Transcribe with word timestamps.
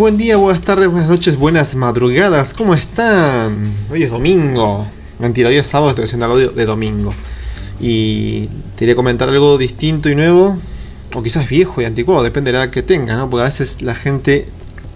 Buen 0.00 0.16
día, 0.16 0.38
buenas 0.38 0.62
tardes, 0.62 0.88
buenas 0.88 1.10
noches, 1.10 1.36
buenas 1.36 1.74
madrugadas, 1.74 2.54
¿cómo 2.54 2.72
están? 2.72 3.70
Hoy 3.90 4.04
es 4.04 4.10
domingo. 4.10 4.86
Mentira, 5.18 5.50
hoy 5.50 5.56
es 5.56 5.66
sábado, 5.66 5.90
estoy 5.90 6.04
haciendo 6.04 6.24
audio 6.24 6.52
de 6.52 6.64
domingo. 6.64 7.12
Y 7.78 8.46
te 8.46 8.78
quería 8.78 8.96
comentar 8.96 9.28
algo 9.28 9.58
distinto 9.58 10.08
y 10.08 10.14
nuevo, 10.14 10.58
o 11.14 11.22
quizás 11.22 11.46
viejo 11.46 11.82
y 11.82 11.84
anticuado, 11.84 12.22
depende 12.22 12.50
de 12.50 12.56
la 12.56 12.64
edad 12.64 12.72
que 12.72 12.82
tenga, 12.82 13.14
¿no? 13.14 13.28
Porque 13.28 13.42
a 13.42 13.44
veces 13.44 13.82
la 13.82 13.94
gente 13.94 14.48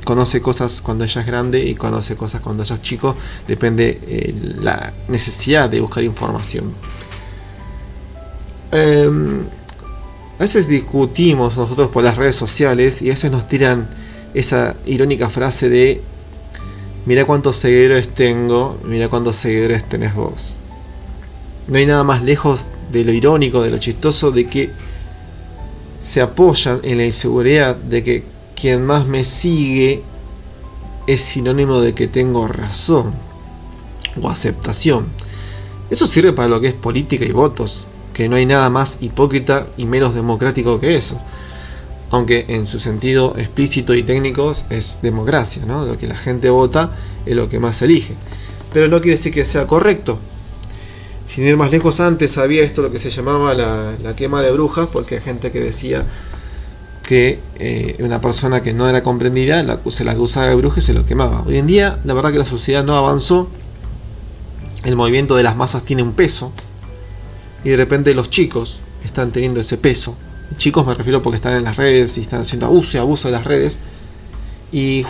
conoce 0.04 0.40
cosas 0.40 0.80
cuando 0.80 1.04
ella 1.04 1.20
es 1.20 1.26
grande 1.26 1.62
y 1.62 1.74
conoce 1.74 2.16
cosas 2.16 2.40
cuando 2.40 2.62
ella 2.62 2.76
es 2.76 2.80
chico, 2.80 3.14
depende 3.46 4.00
eh, 4.08 4.34
la 4.62 4.94
necesidad 5.08 5.68
de 5.68 5.82
buscar 5.82 6.02
información. 6.02 6.72
Em, 8.72 9.42
a 10.38 10.40
veces 10.40 10.66
discutimos 10.66 11.58
nosotros 11.58 11.90
por 11.90 12.02
las 12.02 12.16
redes 12.16 12.36
sociales 12.36 13.02
y 13.02 13.10
a 13.10 13.12
veces 13.12 13.30
nos 13.30 13.46
tiran 13.46 14.02
esa 14.34 14.74
irónica 14.84 15.30
frase 15.30 15.68
de 15.68 16.02
mira 17.06 17.24
cuántos 17.24 17.56
seguidores 17.56 18.08
tengo, 18.08 18.78
mira 18.84 19.08
cuántos 19.08 19.36
seguidores 19.36 19.88
tenés 19.88 20.14
vos. 20.14 20.58
No 21.68 21.78
hay 21.78 21.86
nada 21.86 22.04
más 22.04 22.22
lejos 22.22 22.66
de 22.92 23.04
lo 23.04 23.12
irónico, 23.12 23.62
de 23.62 23.70
lo 23.70 23.78
chistoso, 23.78 24.30
de 24.30 24.46
que 24.46 24.70
se 26.00 26.20
apoyan 26.20 26.80
en 26.82 26.98
la 26.98 27.06
inseguridad 27.06 27.76
de 27.76 28.02
que 28.02 28.24
quien 28.54 28.84
más 28.84 29.06
me 29.06 29.24
sigue 29.24 30.02
es 31.06 31.20
sinónimo 31.20 31.80
de 31.80 31.94
que 31.94 32.08
tengo 32.08 32.46
razón 32.46 33.14
o 34.20 34.28
aceptación. 34.28 35.06
Eso 35.90 36.06
sirve 36.06 36.32
para 36.32 36.48
lo 36.48 36.60
que 36.60 36.68
es 36.68 36.74
política 36.74 37.24
y 37.24 37.32
votos, 37.32 37.86
que 38.12 38.28
no 38.28 38.36
hay 38.36 38.46
nada 38.46 38.70
más 38.70 38.98
hipócrita 39.00 39.66
y 39.76 39.86
menos 39.86 40.14
democrático 40.14 40.80
que 40.80 40.96
eso. 40.96 41.20
Aunque 42.14 42.44
en 42.46 42.68
su 42.68 42.78
sentido 42.78 43.34
explícito 43.36 43.92
y 43.92 44.04
técnico 44.04 44.54
es 44.70 45.00
democracia, 45.02 45.64
¿no? 45.66 45.84
Lo 45.84 45.98
que 45.98 46.06
la 46.06 46.14
gente 46.14 46.48
vota 46.48 46.92
es 47.26 47.34
lo 47.34 47.48
que 47.48 47.58
más 47.58 47.82
elige. 47.82 48.14
Pero 48.72 48.86
no 48.86 49.00
quiere 49.00 49.16
decir 49.16 49.34
que 49.34 49.44
sea 49.44 49.66
correcto. 49.66 50.16
Sin 51.24 51.44
ir 51.44 51.56
más 51.56 51.72
lejos, 51.72 51.98
antes 51.98 52.38
había 52.38 52.62
esto 52.62 52.82
lo 52.82 52.92
que 52.92 53.00
se 53.00 53.10
llamaba 53.10 53.52
la, 53.54 54.14
quema 54.14 54.42
de 54.42 54.52
brujas, 54.52 54.86
porque 54.92 55.16
hay 55.16 55.22
gente 55.22 55.50
que 55.50 55.58
decía 55.58 56.06
que 57.02 57.40
eh, 57.58 57.96
una 57.98 58.20
persona 58.20 58.62
que 58.62 58.72
no 58.72 58.88
era 58.88 59.02
comprendida 59.02 59.64
la, 59.64 59.80
se 59.88 60.04
la 60.04 60.12
acusaba 60.12 60.46
de 60.46 60.54
bruja 60.54 60.78
y 60.78 60.82
se 60.82 60.94
lo 60.94 61.04
quemaba. 61.04 61.42
Hoy 61.44 61.58
en 61.58 61.66
día, 61.66 61.98
la 62.04 62.14
verdad 62.14 62.30
que 62.30 62.38
la 62.38 62.46
sociedad 62.46 62.84
no 62.84 62.94
avanzó, 62.94 63.48
el 64.84 64.94
movimiento 64.94 65.34
de 65.34 65.42
las 65.42 65.56
masas 65.56 65.82
tiene 65.82 66.04
un 66.04 66.12
peso, 66.12 66.52
y 67.64 67.70
de 67.70 67.76
repente 67.76 68.14
los 68.14 68.30
chicos 68.30 68.82
están 69.04 69.32
teniendo 69.32 69.58
ese 69.58 69.78
peso. 69.78 70.16
Chicos 70.56 70.86
me 70.86 70.94
refiero 70.94 71.22
porque 71.22 71.36
están 71.36 71.56
en 71.56 71.64
las 71.64 71.76
redes 71.76 72.16
y 72.18 72.20
están 72.20 72.42
haciendo 72.42 72.66
abuso 72.66 72.96
y 72.96 73.00
abuso 73.00 73.28
de 73.28 73.32
las 73.32 73.44
redes, 73.44 73.80
y, 74.74 75.04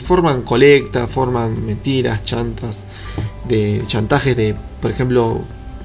forman 0.00 0.40
colecta, 0.42 1.06
forman 1.06 1.66
mentiras, 1.66 2.24
chantas, 2.24 2.86
de 3.46 3.82
chantajes 3.86 4.34
de, 4.34 4.56
por 4.80 4.90
ejemplo, 4.90 5.42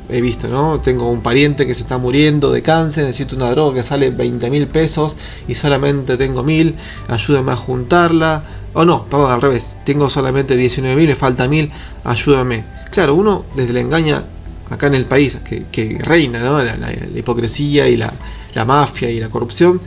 he 0.10 0.22
visto, 0.22 0.48
¿no? 0.48 0.80
Tengo 0.80 1.10
un 1.12 1.22
pariente 1.22 1.68
que 1.68 1.74
se 1.74 1.82
está 1.82 1.98
muriendo 1.98 2.52
de 2.52 2.62
cáncer, 2.62 3.06
necesito 3.06 3.36
una 3.36 3.52
droga 3.52 3.76
que 3.76 3.84
sale 3.84 4.12
20 4.12 4.50
mil 4.50 4.68
pesos 4.68 5.18
y 5.48 5.56
solamente 5.56 6.16
tengo 6.16 6.44
mil, 6.44 6.76
ayúdame 7.10 7.52
a 7.52 7.56
juntarla. 7.58 8.44
O 8.74 8.86
no, 8.86 9.04
perdón, 9.06 9.32
al 9.32 9.42
revés, 9.42 9.76
tengo 9.84 10.10
solamente 10.10 10.56
19 10.56 10.96
mil, 10.96 11.10
me 11.10 11.16
falta 11.16 11.48
mil, 11.50 11.70
ayúdame. 12.06 12.64
Claro, 12.92 13.16
uno 13.16 13.44
desde 13.56 13.74
la 13.74 13.82
engaña 13.82 14.24
acá 14.70 14.88
en 14.88 14.96
el 14.96 15.06
país 15.06 15.38
que, 15.44 15.98
reina, 16.02 16.40
¿no? 16.40 16.64
La, 16.64 16.94
hipocresía 17.14 17.90
y 17.90 17.98
la, 17.98 18.14
la, 18.54 18.66
mafia 18.66 19.10
y 19.10 19.20
la 19.20 19.30
corrupción, 19.30 19.82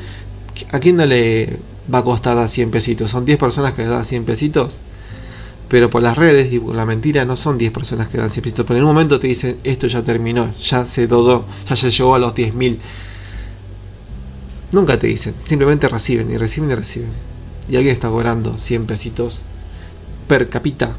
¿a 0.71 0.79
quién 0.81 0.97
no 0.97 1.07
le 1.07 1.59
va 1.93 1.99
a 1.99 2.05
costar 2.05 2.39
a 2.39 2.49
100 2.49 2.71
pesitos? 2.71 3.11
Son 3.11 3.25
10 3.25 3.39
personas 3.39 3.75
que 3.75 3.83
le 3.83 3.89
dan 3.89 4.05
100 4.05 4.25
pesitos 4.25 4.81
pero 5.69 5.91
por 5.91 6.03
las 6.03 6.17
redes 6.17 6.53
y 6.53 6.61
por 6.61 6.75
la 6.75 6.87
mentira 6.87 7.25
no 7.25 7.37
son 7.37 7.59
10 7.59 7.73
personas 7.73 8.09
que 8.09 8.19
dan 8.19 8.31
100 8.31 8.43
pesitos. 8.43 8.67
Pero 8.67 8.79
en 8.79 8.85
un 8.85 8.91
momento 8.91 9.19
te 9.19 9.27
dicen, 9.27 9.57
esto 9.65 9.87
ya 9.87 10.03
terminó, 10.03 10.53
ya 10.63 10.87
se 10.87 11.07
dodó, 11.07 11.45
ya 11.69 11.77
se 11.77 11.91
llegó 11.91 12.15
a 12.15 12.19
los 12.19 12.35
10.000. 12.35 12.79
Nunca 14.73 14.99
te 14.99 15.07
dicen, 15.07 15.35
simplemente 15.45 15.89
reciben 15.89 16.31
y 16.31 16.37
reciben 16.37 16.71
y 16.71 16.75
reciben. 16.75 17.11
Y 17.69 17.77
alguien 17.77 17.95
está 17.95 18.09
cobrando 18.09 18.59
100 18.59 18.87
pesitos 18.87 19.47
per 20.29 20.49
capita 20.49 20.95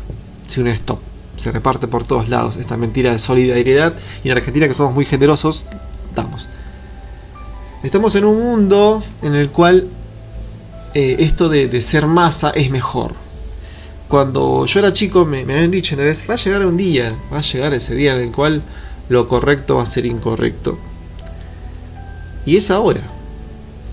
sin 0.47 0.63
un 0.63 0.69
stop. 0.69 0.99
Se 1.37 1.51
reparte 1.51 1.87
por 1.87 2.05
todos 2.05 2.29
lados 2.29 2.57
esta 2.57 2.77
mentira 2.77 3.11
de 3.11 3.19
solidaridad. 3.19 3.93
Y 4.23 4.29
en 4.29 4.37
Argentina, 4.37 4.67
que 4.67 4.73
somos 4.73 4.93
muy 4.93 5.05
generosos, 5.05 5.65
damos. 6.15 6.47
Estamos 7.85 8.15
en 8.15 8.25
un 8.25 8.41
mundo 8.41 9.03
en 9.21 9.35
el 9.35 9.51
cual 9.51 9.87
eh, 10.95 11.17
esto 11.19 11.49
de, 11.49 11.81
ser 11.81 12.07
masa 12.07 12.49
es 12.49 12.71
mejor 12.71 13.13
cuando 14.07 14.65
yo 14.65 14.79
era 14.79 14.91
chico 14.91 15.23
me, 15.23 15.41
habían 15.41 15.69
dicho 15.69 15.93
una 15.93 16.05
vez, 16.05 16.25
va 16.27 16.33
a 16.33 16.37
llegar 16.37 16.65
un 16.65 16.77
día, 16.77 17.15
va 17.31 17.37
a 17.37 17.41
llegar 17.41 17.75
ese 17.75 17.93
día 17.93 18.15
en 18.15 18.23
el 18.23 18.31
cual 18.31 18.63
lo 19.07 19.27
correcto 19.27 19.75
va 19.75 19.83
a 19.83 19.85
ser 19.85 20.07
incorrecto. 20.07 20.79
Y 22.47 22.55
es 22.55 22.71
ahora. 22.71 23.01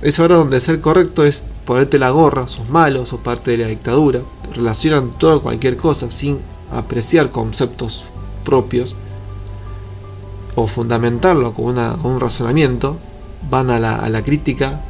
Es 0.00 0.20
ahora 0.20 0.36
donde 0.36 0.60
ser 0.60 0.80
correcto 0.80 1.26
es 1.26 1.44
ponerte 1.66 1.98
la 1.98 2.10
gorra, 2.10 2.48
sos 2.48 2.70
malo, 2.70 3.04
sos 3.04 3.20
parte 3.20 3.50
de 3.50 3.58
la 3.58 3.66
dictadura, 3.66 4.20
relacionan 4.54 5.10
todo 5.18 5.42
cualquier 5.42 5.76
cosa 5.76 6.10
sin 6.10 6.38
apreciar 6.70 7.28
conceptos 7.28 8.04
propios 8.42 8.96
o 10.54 10.66
fundamentarlo 10.66 11.52
con 11.52 11.78
un 11.78 12.20
razonamiento, 12.20 12.96
van 13.50 13.70
a 13.70 13.78
la, 13.78 13.96
a 13.96 14.08
la 14.08 14.22
crítica, 14.22 14.80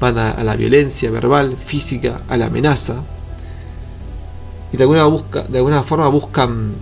van 0.00 0.18
a 0.18 0.42
la 0.42 0.56
violencia 0.56 1.10
verbal, 1.10 1.56
física, 1.56 2.22
a 2.28 2.36
la 2.36 2.46
amenaza, 2.46 3.02
y 4.72 4.76
de 4.76 4.84
alguna, 4.84 5.04
busca, 5.04 5.42
de 5.42 5.58
alguna 5.58 5.82
forma 5.82 6.08
buscan 6.08 6.72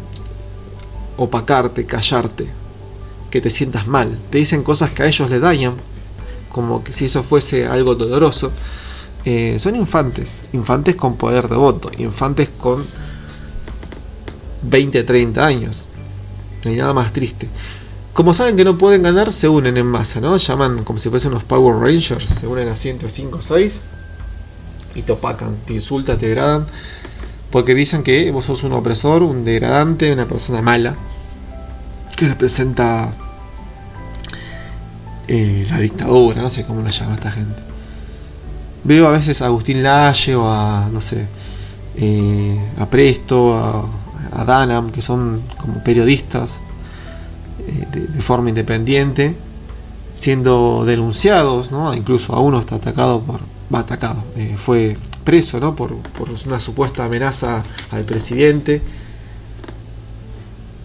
opacarte, 1.17 1.85
callarte, 1.87 2.49
que 3.31 3.41
te 3.41 3.51
sientas 3.51 3.87
mal. 3.87 4.17
Te 4.31 4.39
dicen 4.39 4.63
cosas 4.63 4.91
que 4.91 5.03
a 5.03 5.07
ellos 5.07 5.29
le 5.29 5.41
dañan, 5.41 5.75
como 6.49 6.85
que 6.85 6.93
si 6.93 7.07
eso 7.07 7.23
fuese 7.23 7.67
algo 7.67 7.97
doloroso. 7.97 8.53
Eh, 9.25 9.57
son 9.59 9.77
infantes, 9.77 10.45
infantes 10.53 10.97
con 10.97 11.17
poder 11.17 11.49
de 11.49 11.57
voto, 11.57 11.91
infantes 11.99 12.51
con 12.51 12.87
20, 14.63 15.03
30 15.03 15.45
años. 15.45 15.89
Hay 16.65 16.77
nada 16.77 16.95
más 16.95 17.13
triste. 17.13 17.49
Como 18.13 18.35
saben 18.35 18.57
que 18.57 18.65
no 18.65 18.77
pueden 18.77 19.03
ganar, 19.03 19.33
se 19.33 19.49
unen 19.49 19.77
en 19.77 19.87
masa, 19.87 20.21
¿no? 20.21 20.37
Llaman 20.37 20.85
como 20.85 20.99
si 20.99 21.09
fuesen 21.09 21.31
unos 21.31 21.45
Power 21.45 21.77
Rangers, 21.77 22.25
se 22.25 22.47
unen 22.47 22.69
a 22.69 22.77
105 22.77 23.39
o 23.39 23.43
6 23.43 23.85
y 24.97 25.03
te 25.03 25.13
opacan, 25.13 25.57
te 25.65 25.75
insultan, 25.75 26.19
te 26.19 26.27
degradan 26.27 26.67
porque 27.51 27.75
dicen 27.75 28.03
que 28.03 28.31
vos 28.31 28.45
sos 28.45 28.63
un 28.63 28.73
opresor, 28.73 29.23
un 29.23 29.45
degradante, 29.45 30.13
una 30.13 30.27
persona 30.27 30.63
mala, 30.63 30.97
que 32.17 32.29
representa 32.29 33.13
eh, 35.27 35.67
la 35.69 35.79
dictadura, 35.79 36.43
no 36.43 36.51
sé 36.51 36.65
cómo 36.65 36.83
la 36.83 36.91
llama 36.91 37.15
esta 37.15 37.33
gente. 37.33 37.61
Veo 38.85 39.07
a 39.09 39.11
veces 39.11 39.43
a 39.43 39.47
Agustín 39.47 39.83
Lalle 39.83 40.37
o 40.37 40.49
a, 40.49 40.89
no 40.93 41.01
sé, 41.01 41.27
eh, 41.97 42.59
a 42.79 42.87
Presto, 42.87 43.55
a, 43.55 44.45
Danam, 44.45 44.91
que 44.91 45.03
son 45.03 45.43
como 45.59 45.83
periodistas 45.83 46.61
eh, 47.71 47.87
de, 47.93 48.21
forma 48.21 48.49
independiente, 48.49 49.35
siendo 50.15 50.85
denunciados, 50.85 51.71
¿no? 51.71 51.95
incluso 51.95 52.35
a 52.35 52.41
uno 52.41 52.61
está 52.61 52.77
atacado 52.77 53.21
por, 53.23 53.41
va 53.73 53.81
atacado, 53.81 54.23
fue 54.57 54.97
preso 55.25 55.61
¿no? 55.61 55.77
por, 55.77 55.95
una 56.47 56.61
supuesta 56.61 57.05
amenaza 57.05 57.63
al 57.91 58.05
presidente. 58.05 58.83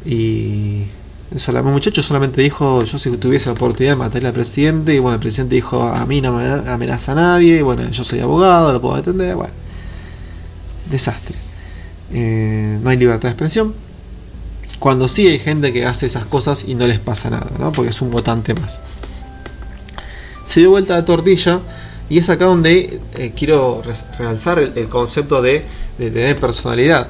Y 0.05 0.83
el 1.31 1.63
muchacho 1.63 2.03
solamente 2.03 2.41
dijo, 2.41 2.83
yo 2.83 2.99
si 2.99 3.09
tuviese 3.17 3.47
la 3.47 3.53
oportunidad 3.53 3.93
de 3.93 3.97
matar 3.97 4.25
al 4.25 4.33
presidente, 4.33 4.93
y 4.93 4.99
bueno, 4.99 5.15
el 5.15 5.19
presidente 5.19 5.55
dijo, 5.55 5.81
a 5.81 6.05
mí 6.05 6.21
no 6.21 6.33
me 6.33 6.47
amenaza 6.69 7.13
a 7.13 7.15
nadie, 7.15 7.63
bueno, 7.63 7.89
yo 7.89 8.03
soy 8.03 8.19
abogado, 8.19 8.71
lo 8.71 8.81
puedo 8.81 8.95
defender, 8.97 9.35
bueno, 9.35 9.53
desastre. 10.89 11.35
Eh, 12.13 12.79
no 12.81 12.89
hay 12.89 12.97
libertad 12.97 13.29
de 13.29 13.33
expresión. 13.33 13.73
Cuando 14.79 15.07
sí 15.07 15.27
hay 15.27 15.39
gente 15.39 15.71
que 15.71 15.85
hace 15.85 16.05
esas 16.05 16.25
cosas 16.25 16.65
y 16.67 16.75
no 16.75 16.87
les 16.87 16.99
pasa 16.99 17.29
nada, 17.29 17.49
¿no? 17.59 17.71
porque 17.71 17.91
es 17.91 18.01
un 18.01 18.11
votante 18.11 18.53
más. 18.53 18.81
Se 20.45 20.59
dio 20.59 20.71
vuelta 20.71 20.95
la 20.95 21.05
tortilla 21.05 21.61
y 22.09 22.19
es 22.19 22.29
acá 22.29 22.45
donde 22.45 22.99
eh, 23.15 23.33
quiero 23.35 23.81
realzar 24.19 24.59
el, 24.59 24.87
concepto 24.89 25.41
de, 25.41 25.65
tener 25.97 26.39
personalidad. 26.39 27.07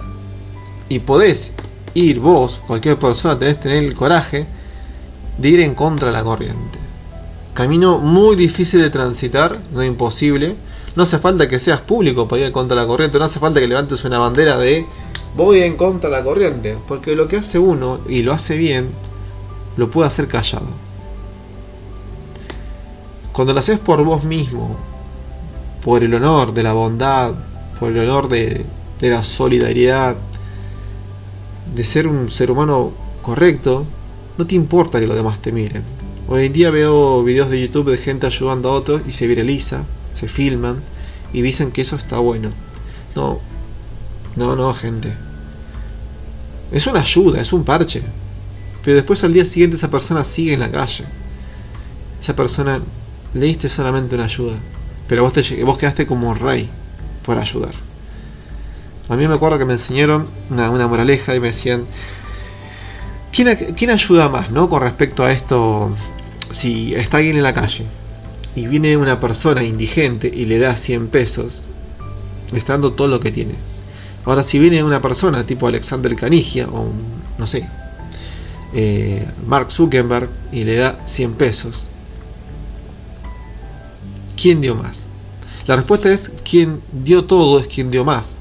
Y 0.87 0.99
podés 0.99 1.51
ir 1.93 2.19
vos, 2.19 2.61
cualquier 2.65 2.97
persona, 2.97 3.37
tenés 3.37 3.57
que 3.57 3.63
tener 3.63 3.83
el 3.83 3.95
coraje 3.95 4.45
de 5.37 5.49
ir 5.49 5.59
en 5.59 5.75
contra 5.75 6.07
de 6.07 6.13
la 6.13 6.23
corriente. 6.23 6.79
Camino 7.53 7.97
muy 7.97 8.35
difícil 8.35 8.81
de 8.81 8.89
transitar, 8.89 9.57
no 9.73 9.83
imposible. 9.83 10.55
No 10.95 11.03
hace 11.03 11.19
falta 11.19 11.49
que 11.49 11.59
seas 11.59 11.81
público 11.81 12.27
para 12.27 12.43
ir 12.43 12.51
contra 12.53 12.77
la 12.77 12.87
corriente, 12.87 13.19
no 13.19 13.25
hace 13.25 13.39
falta 13.39 13.59
que 13.59 13.67
levantes 13.67 14.05
una 14.05 14.17
bandera 14.17 14.57
de 14.57 14.85
voy 15.35 15.59
en 15.59 15.75
contra 15.75 16.09
de 16.09 16.15
la 16.15 16.23
corriente, 16.23 16.77
porque 16.87 17.15
lo 17.15 17.27
que 17.27 17.37
hace 17.37 17.59
uno, 17.59 17.99
y 18.07 18.21
lo 18.21 18.33
hace 18.33 18.57
bien, 18.57 18.89
lo 19.77 19.89
puede 19.91 20.07
hacer 20.07 20.27
callado. 20.27 20.67
Cuando 23.31 23.53
lo 23.53 23.59
haces 23.59 23.79
por 23.79 24.03
vos 24.03 24.23
mismo, 24.23 24.77
por 25.83 26.03
el 26.03 26.13
honor 26.15 26.53
de 26.53 26.63
la 26.63 26.73
bondad, 26.73 27.33
por 27.79 27.91
el 27.91 27.99
honor 27.99 28.29
de, 28.29 28.65
de 28.99 29.09
la 29.09 29.23
solidaridad, 29.23 30.15
de 31.75 31.83
ser 31.83 32.07
un 32.07 32.29
ser 32.29 32.49
humano 32.49 32.91
correcto, 33.21 33.85
no 34.37 34.47
te 34.47 34.55
importa 34.55 34.99
que 34.99 35.07
los 35.07 35.17
demás 35.17 35.41
te 35.41 35.51
miren. 35.51 35.83
Hoy 36.27 36.45
en 36.45 36.53
día 36.53 36.71
veo 36.71 37.23
videos 37.23 37.49
de 37.49 37.61
YouTube 37.61 37.91
de 37.91 37.97
gente 37.97 38.25
ayudando 38.25 38.69
a 38.69 38.73
otros 38.73 39.01
y 39.07 39.11
se 39.11 39.27
viraliza, 39.27 39.83
se 40.13 40.27
filman 40.27 40.81
y 41.33 41.41
dicen 41.41 41.71
que 41.71 41.81
eso 41.81 41.97
está 41.97 42.19
bueno. 42.19 42.49
No, 43.15 43.39
no, 44.35 44.55
no, 44.55 44.73
gente. 44.73 45.24
Es 46.71 46.87
una 46.87 47.01
ayuda, 47.01 47.41
es 47.41 47.53
un 47.53 47.63
parche. 47.63 48.01
Pero 48.83 48.95
después 48.95 49.23
al 49.23 49.33
día 49.33 49.45
siguiente 49.45 49.77
esa 49.77 49.89
persona 49.89 50.23
sigue 50.23 50.53
en 50.53 50.59
la 50.59 50.71
calle. 50.71 51.05
Esa 52.21 52.35
persona 52.35 52.81
le 53.33 53.45
diste 53.45 53.69
solamente 53.69 54.15
una 54.15 54.25
ayuda. 54.25 54.57
Pero 55.07 55.23
vos, 55.23 55.33
te, 55.33 55.63
vos 55.63 55.77
quedaste 55.77 56.05
como 56.05 56.33
rey 56.33 56.69
por 57.23 57.37
ayudar. 57.37 57.73
A 59.07 59.15
mí 59.15 59.27
me 59.27 59.35
acuerdo 59.35 59.59
que 59.59 59.65
me 59.65 59.73
enseñaron 59.73 60.27
una, 60.49 60.87
moraleja 60.87 61.35
y 61.35 61.39
me 61.39 61.47
decían, 61.47 61.85
¿quién, 63.31 63.55
¿quién, 63.75 63.91
ayuda 63.91 64.29
más, 64.29 64.49
no? 64.49 64.67
Con 64.67 64.81
respecto 64.81 65.23
a 65.23 65.31
esto, 65.31 65.91
si 66.51 66.95
está 66.95 67.17
alguien 67.17 67.37
en 67.37 67.43
la 67.43 67.53
calle 67.53 67.85
y 68.55 68.65
viene 68.65 68.97
una 68.97 69.19
persona 69.19 69.63
indigente 69.63 70.31
y 70.33 70.45
le 70.45 70.57
da 70.57 70.75
100 70.75 71.09
pesos, 71.09 71.65
le 72.51 72.57
está 72.57 72.73
dando 72.73 72.93
todo 72.93 73.07
lo 73.07 73.19
que 73.19 73.31
tiene. 73.31 73.53
Ahora, 74.25 74.41
si 74.43 74.57
viene 74.57 74.83
una 74.83 75.01
persona 75.01 75.45
tipo 75.45 75.67
Alexander 75.67 76.15
Canigia 76.15 76.67
o 76.67 76.81
un, 76.81 77.03
no 77.37 77.45
sé, 77.45 77.67
eh, 78.73 79.25
Mark 79.45 79.71
Zuckerberg 79.71 80.29
y 80.51 80.63
le 80.63 80.77
da 80.77 80.99
100 81.05 81.33
pesos, 81.35 81.89
¿quién 84.35 84.61
dio 84.61 84.75
más? 84.75 85.07
La 85.67 85.75
respuesta 85.75 86.11
es 86.11 86.31
quien 86.43 86.81
dio 86.91 87.25
todo 87.25 87.59
es 87.59 87.67
quien 87.67 87.91
dio 87.91 88.03
más. 88.03 88.39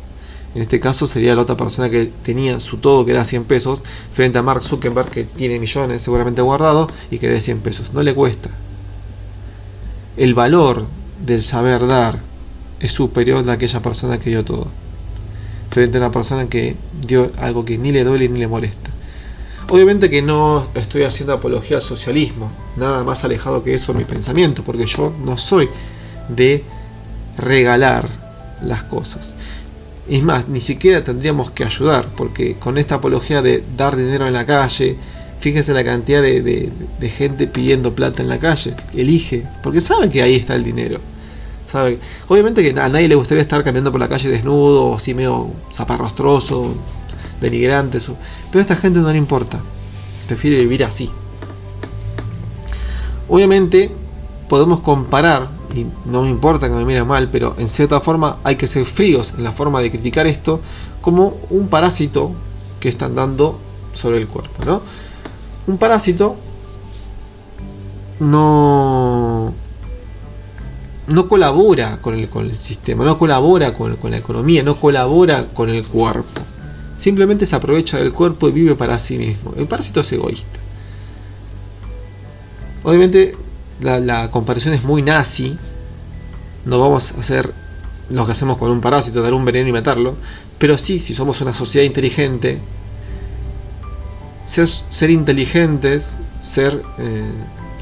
En 0.55 0.63
este 0.63 0.79
caso 0.79 1.07
sería 1.07 1.35
la 1.35 1.43
otra 1.43 1.57
persona 1.57 1.91
que 1.91 2.11
tenía 2.23 2.61
su 2.61 2.77
todo, 2.77 3.05
que 3.05 3.11
era 3.11 3.25
100 3.25 3.45
pesos, 3.45 3.83
frente 4.13 4.39
a 4.39 4.43
Mark 4.43 4.63
Zuckerberg, 4.63 5.11
que 5.11 5.25
tiene 5.25 5.59
millones 5.59 6.03
seguramente 6.03 6.43
guardados 6.43 6.93
y 7.11 7.19
que 7.19 7.29
de 7.29 7.41
100 7.41 7.61
pesos. 7.61 7.93
No 7.93 8.03
le 8.03 8.15
cuesta. 8.15 8.51
El 10.17 10.35
valor 10.35 10.87
del 11.25 11.43
saber 11.43 11.87
dar 11.87 12.21
es 12.79 12.93
superior 12.93 13.49
a 13.49 13.53
aquella 13.53 13.83
persona 13.83 14.19
que 14.19 14.31
dio 14.31 14.45
todo. 14.45 14.69
Frente 15.75 15.99
a 15.99 16.03
una 16.03 16.13
persona 16.13 16.49
que 16.49 16.77
dio 17.05 17.33
algo 17.37 17.65
que 17.65 17.77
ni 17.77 17.91
le 17.91 18.05
duele 18.05 18.29
ni 18.29 18.39
le 18.39 18.47
molesta. 18.47 18.93
Obviamente 19.71 20.09
que 20.09 20.23
no 20.23 20.69
estoy 20.77 21.03
haciendo 21.03 21.33
apología 21.33 21.79
al 21.79 21.83
socialismo, 21.83 22.49
nada 22.77 23.03
más 23.03 23.25
alejado 23.25 23.65
que 23.65 23.75
eso 23.75 23.93
mi 23.93 24.05
pensamiento, 24.05 24.63
porque 24.63 24.87
yo 24.87 25.13
no 25.25 25.37
soy 25.37 25.69
de 26.29 26.63
regalar 27.37 28.09
las 28.63 28.85
cosas. 28.85 29.35
Es 30.09 30.23
más, 30.23 30.47
ni 30.47 30.61
siquiera 30.61 31.03
tendríamos 31.03 31.51
que 31.51 31.65
ayudar, 31.65 32.07
porque 32.17 32.55
con 32.55 32.79
esta 32.79 32.95
apología 32.95 33.43
de 33.43 33.65
dar 33.77 33.97
dinero 33.97 34.29
en 34.29 34.35
la 34.35 34.47
calle, 34.47 34.97
fíjense 35.41 35.73
la 35.73 35.83
cantidad 35.83 36.23
de, 36.23 36.41
de, 36.41 36.71
de 37.01 37.09
gente 37.09 37.49
pidiendo 37.49 37.97
plata 37.97 38.23
en 38.23 38.29
la 38.29 38.39
calle, 38.39 38.77
elige, 38.95 39.43
porque 39.61 39.81
sabe 39.81 40.09
que 40.09 40.23
ahí 40.23 40.37
está 40.37 40.55
el 40.55 40.63
dinero. 40.63 41.01
Obviamente 42.29 42.63
que 42.63 42.79
a 42.79 42.89
nadie 42.89 43.09
le 43.09 43.15
gustaría 43.15 43.43
estar 43.43 43.63
caminando 43.65 43.91
por 43.91 44.01
la 44.01 44.09
calle 44.09 44.31
desnudo, 44.31 44.87
o 44.87 44.97
así 44.97 45.15
medio 45.15 45.49
zaparrostroso, 45.73 46.75
denigrante, 47.41 47.99
eso. 47.99 48.17
pero 48.51 48.61
a 48.61 48.63
esta 48.63 48.77
gente 48.77 49.01
no 49.01 49.11
le 49.11 49.19
importa, 49.19 49.61
prefiere 50.27 50.59
vivir 50.59 50.85
así. 50.85 51.11
Obviamente 53.29 53.91
podemos 54.49 54.81
comparar 54.81 55.49
y 55.75 55.87
no 56.09 56.23
me 56.23 56.31
importa 56.31 56.69
que 56.69 56.75
me 56.75 56.85
miren 56.85 57.07
mal, 57.07 57.29
pero 57.31 57.55
en 57.59 57.69
cierta 57.69 58.01
forma 58.01 58.37
hay 58.45 58.57
que 58.57 58.69
ser 58.69 58.85
fríos 58.85 59.35
en 59.37 59.45
la 59.45 59.51
forma 59.51 59.81
de 59.81 59.91
criticar 59.91 60.27
esto 60.27 60.61
como 61.01 61.37
un 61.51 61.69
parásito 61.69 62.33
que 62.79 62.89
están 62.89 63.15
dando 63.15 63.59
sobre 63.93 64.19
el 64.19 64.29
cuerpo, 64.29 64.65
¿no? 64.65 64.81
Un 65.67 65.79
parásito 65.79 66.37
no 68.21 69.53
no 71.07 71.29
colabora 71.29 71.99
con 72.01 72.15
el, 72.15 72.29
con 72.29 72.47
el 72.47 72.55
sistema, 72.55 73.05
no 73.05 73.19
colabora 73.19 73.75
con, 73.75 73.97
con 73.97 74.11
la 74.11 74.19
economía, 74.19 74.63
no 74.63 74.75
colabora 74.75 75.47
con 75.47 75.71
el 75.71 75.85
cuerpo. 75.85 76.41
Simplemente 76.99 77.45
se 77.47 77.57
aprovecha 77.57 77.99
del 77.99 78.13
cuerpo 78.13 78.49
y 78.49 78.53
vive 78.53 78.75
para 78.75 78.99
sí 78.99 79.19
mismo. 79.19 79.53
El 79.57 79.67
parásito 79.67 80.01
es 80.01 80.13
egoísta. 80.13 80.61
Obviamente 82.85 83.37
la, 83.81 84.31
comparación 84.31 84.75
es 84.75 84.85
muy 84.85 85.03
nazi. 85.03 85.57
No 86.65 86.79
vamos 86.79 87.13
a 87.13 87.21
hacer 87.21 87.53
lo 88.11 88.27
que 88.27 88.33
hacemos 88.33 88.59
con 88.59 88.71
un 88.71 88.81
parásito, 88.81 89.23
dar 89.23 89.35
un 89.35 89.45
veneno 89.45 89.69
y 89.69 89.73
matarlo. 89.73 90.15
Pero 90.59 90.79
sí, 90.79 91.01
si 91.01 91.15
somos 91.15 91.41
una 91.41 91.53
sociedad 91.53 91.85
inteligente, 91.85 92.59
ser, 94.45 94.69
ser 94.69 95.11
inteligentes, 95.11 96.19
ser 96.39 96.83
eh, 96.99 97.25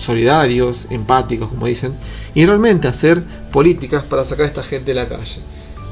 solidarios, 0.02 0.86
empáticos, 0.90 1.48
como 1.48 1.66
dicen, 1.66 1.94
y 2.34 2.44
realmente 2.46 2.88
hacer 2.88 3.22
políticas 3.52 4.02
para 4.04 4.24
sacar 4.24 4.44
a 4.44 4.48
esta 4.48 4.62
gente 4.62 4.92
de 4.92 5.00
la 5.00 5.08
calle. 5.08 5.40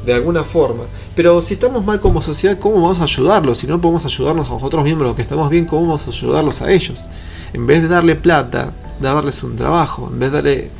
De 0.04 0.14
alguna 0.14 0.44
forma. 0.44 0.84
Pero 1.14 1.42
si 1.42 1.54
estamos 1.54 1.84
mal 1.84 2.00
como 2.00 2.22
sociedad, 2.22 2.58
¿cómo 2.58 2.80
vamos 2.80 3.00
a 3.00 3.04
ayudarlos? 3.04 3.58
Si 3.58 3.66
no 3.66 3.80
podemos 3.80 4.04
ayudarnos 4.04 4.48
a 4.48 4.54
nosotros 4.54 4.82
mismos, 4.82 5.02
los 5.02 5.14
que 5.14 5.22
estamos 5.22 5.50
bien, 5.50 5.66
¿cómo 5.66 5.82
vamos 5.82 6.06
a 6.06 6.10
ayudarlos 6.10 6.62
a 6.62 6.72
ellos? 6.72 7.04
En 7.52 7.66
vez 7.66 7.82
de 7.82 7.88
darle 7.88 8.14
plata, 8.16 8.72
darles 9.00 9.42
un 9.42 9.56
trabajo, 9.56 10.08
en 10.10 10.18
vez 10.18 10.30
de 10.30 10.36
darle, 10.36 10.70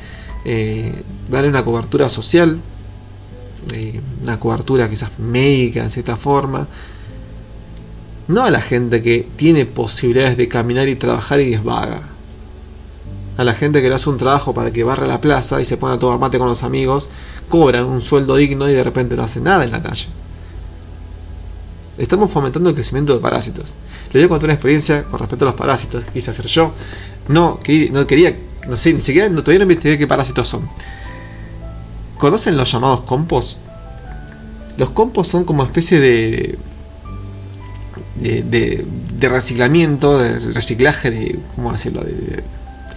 eh, 0.45 0.93
darle 1.29 1.49
una 1.51 1.65
cobertura 1.65 2.09
social, 2.09 2.61
eh, 3.75 4.01
una 4.23 4.41
cobertura 4.41 4.89
quizás 4.89 5.19
médica 5.19 5.83
en 5.83 5.91
cierta 5.91 6.17
forma, 6.17 6.67
no 8.29 8.45
a 8.45 8.51
la 8.51 8.61
gente 8.61 9.03
que 9.03 9.27
tiene 9.37 9.67
posibilidades 9.67 10.37
de 10.37 10.49
caminar 10.49 10.89
y 10.89 10.95
trabajar 10.95 11.41
y 11.41 11.53
es 11.53 11.65
vaga. 11.65 12.01
A 13.37 13.45
la 13.45 13.55
gente 13.55 13.81
que 13.81 13.89
le 13.89 13.95
hace 13.95 14.11
un 14.11 14.19
trabajo 14.19 14.53
para 14.53 14.71
que 14.71 14.85
barre 14.85 15.07
la 15.07 15.21
plaza 15.21 15.61
y 15.61 15.65
se 15.65 15.77
pone 15.77 15.95
a 15.95 15.99
tomar 15.99 16.19
mate 16.19 16.39
con 16.39 16.49
los 16.49 16.63
amigos, 16.63 17.09
cobran 17.49 17.85
un 17.85 18.01
sueldo 18.01 18.37
digno 18.37 18.69
y 18.69 18.73
de 18.73 18.85
repente 18.85 19.17
no 19.17 19.23
hacen 19.23 19.45
nada 19.45 19.65
en 19.65 19.71
la 19.71 19.83
calle. 19.83 20.07
Estamos 21.97 22.31
fomentando 22.31 22.71
el 22.71 22.75
crecimiento 22.75 23.15
de 23.15 23.21
parásitos. 23.21 23.77
Le 24.13 24.27
voy 24.27 24.39
a 24.39 24.45
una 24.45 24.55
experiencia 24.55 25.05
con 25.05 25.19
respecto 25.21 25.45
a 25.45 25.49
los 25.49 25.55
parásitos 25.55 26.05
que 26.05 26.13
quise 26.13 26.31
hacer 26.31 26.47
yo. 26.47 26.73
No, 27.29 27.61
que, 27.61 27.91
no 27.91 28.07
quería, 28.07 28.37
no 28.69 28.77
sé, 28.77 28.93
ni 28.93 29.01
siquiera 29.01 29.29
no, 29.29 29.43
todavía 29.43 29.59
no 29.59 29.65
investigué 29.65 29.99
qué 29.99 30.07
parásitos 30.07 30.49
son. 30.49 30.69
¿Conocen 32.19 32.57
los 32.57 32.71
llamados 32.73 33.03
compost? 33.03 33.61
Los 34.77 34.91
compost 34.91 35.31
son 35.31 35.45
como 35.45 35.63
especie 35.63 36.01
de 36.01 36.59
de, 38.15 38.43
de, 38.43 38.87
de, 39.19 39.29
reciclamiento, 39.29 40.19
de 40.19 40.39
reciclaje, 40.53 41.11
de, 41.11 41.39
¿cómo 41.55 41.73
decirlo? 41.73 42.03
De, 42.03 42.13
de 42.13 42.45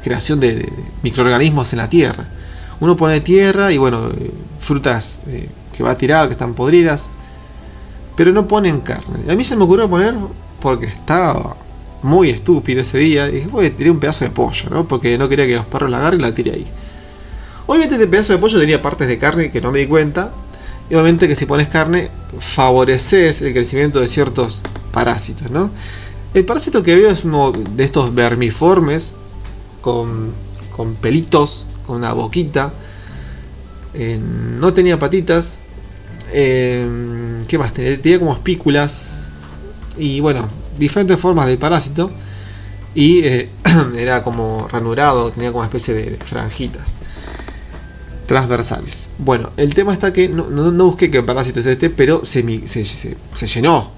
creación 0.03 0.39
de, 0.39 0.71
microorganismos 1.01 1.73
en 1.73 1.77
la 1.77 1.87
tierra. 1.87 2.25
Uno 2.79 2.97
pone 2.97 3.21
tierra 3.21 3.71
y 3.71 3.77
bueno, 3.77 4.09
frutas 4.59 5.21
eh, 5.27 5.47
que 5.75 5.83
va 5.83 5.91
a 5.91 5.97
tirar, 5.97 6.27
que 6.27 6.33
están 6.33 6.53
podridas, 6.53 7.11
pero 8.15 8.31
no 8.31 8.47
ponen 8.47 8.81
carne. 8.81 9.31
A 9.31 9.35
mí 9.35 9.43
se 9.43 9.55
me 9.55 9.63
ocurrió 9.63 9.89
poner, 9.89 10.15
porque 10.59 10.87
estaba 10.87 11.55
muy 12.03 12.29
estúpido 12.29 12.81
ese 12.81 12.97
día, 12.97 13.29
y 13.29 13.33
dije, 13.33 13.47
voy 13.47 13.67
a 13.67 13.75
tirar 13.75 13.91
un 13.91 13.99
pedazo 13.99 14.25
de 14.25 14.31
pollo, 14.31 14.69
¿no? 14.69 14.87
Porque 14.87 15.17
no 15.17 15.29
quería 15.29 15.45
que 15.45 15.55
los 15.55 15.65
perros 15.65 15.89
la 15.89 15.97
agarren 15.97 16.19
y 16.19 16.23
la 16.23 16.35
tire 16.35 16.51
ahí. 16.51 16.67
Obviamente 17.65 17.95
este 17.95 18.07
pedazo 18.07 18.33
de 18.33 18.39
pollo 18.39 18.59
tenía 18.59 18.81
partes 18.81 19.07
de 19.07 19.17
carne 19.17 19.51
que 19.51 19.61
no 19.61 19.71
me 19.71 19.79
di 19.79 19.87
cuenta, 19.87 20.31
y 20.89 20.95
obviamente 20.95 21.27
que 21.27 21.35
si 21.35 21.45
pones 21.45 21.69
carne, 21.69 22.09
favoreces 22.39 23.41
el 23.41 23.53
crecimiento 23.53 24.01
de 24.01 24.09
ciertos 24.09 24.63
parásitos, 24.91 25.49
¿no? 25.49 25.71
El 26.33 26.45
parásito 26.45 26.81
que 26.83 26.95
veo 26.95 27.09
es 27.09 27.25
uno 27.25 27.51
de 27.51 27.83
estos 27.83 28.13
vermiformes 28.13 29.13
con, 29.83 30.31
con 30.75 30.95
pelitos, 30.95 31.67
con 31.85 31.97
una 31.97 32.13
boquita. 32.13 32.73
Eh, 33.93 34.17
no 34.19 34.73
tenía 34.73 34.97
patitas. 34.97 35.59
Eh, 36.31 37.43
¿Qué 37.47 37.57
más? 37.59 37.73
Tenía, 37.73 38.17
como 38.17 38.33
espículas. 38.33 39.35
Y 39.97 40.21
bueno, 40.21 40.47
diferentes 40.79 41.19
formas 41.19 41.47
de 41.47 41.57
parásito. 41.57 42.09
Y 42.95 43.19
eh, 43.25 43.49
era 43.97 44.23
como 44.23 44.67
ranurado, 44.71 45.29
tenía 45.29 45.49
como 45.49 45.59
una 45.59 45.67
especie 45.67 45.93
de 45.93 46.11
franjitas 46.11 46.95
transversales. 48.25 49.09
Bueno, 49.17 49.51
el 49.57 49.73
tema 49.73 49.91
está 49.91 50.13
que 50.13 50.29
no, 50.29 50.49
no, 50.49 50.71
no 50.71 50.85
busqué 50.85 51.11
qué 51.11 51.21
parásito 51.21 51.59
es 51.59 51.65
este, 51.65 51.89
pero 51.89 52.23
se, 52.23 52.67
se, 52.67 52.85
se, 52.85 53.47
llenó. 53.47 53.91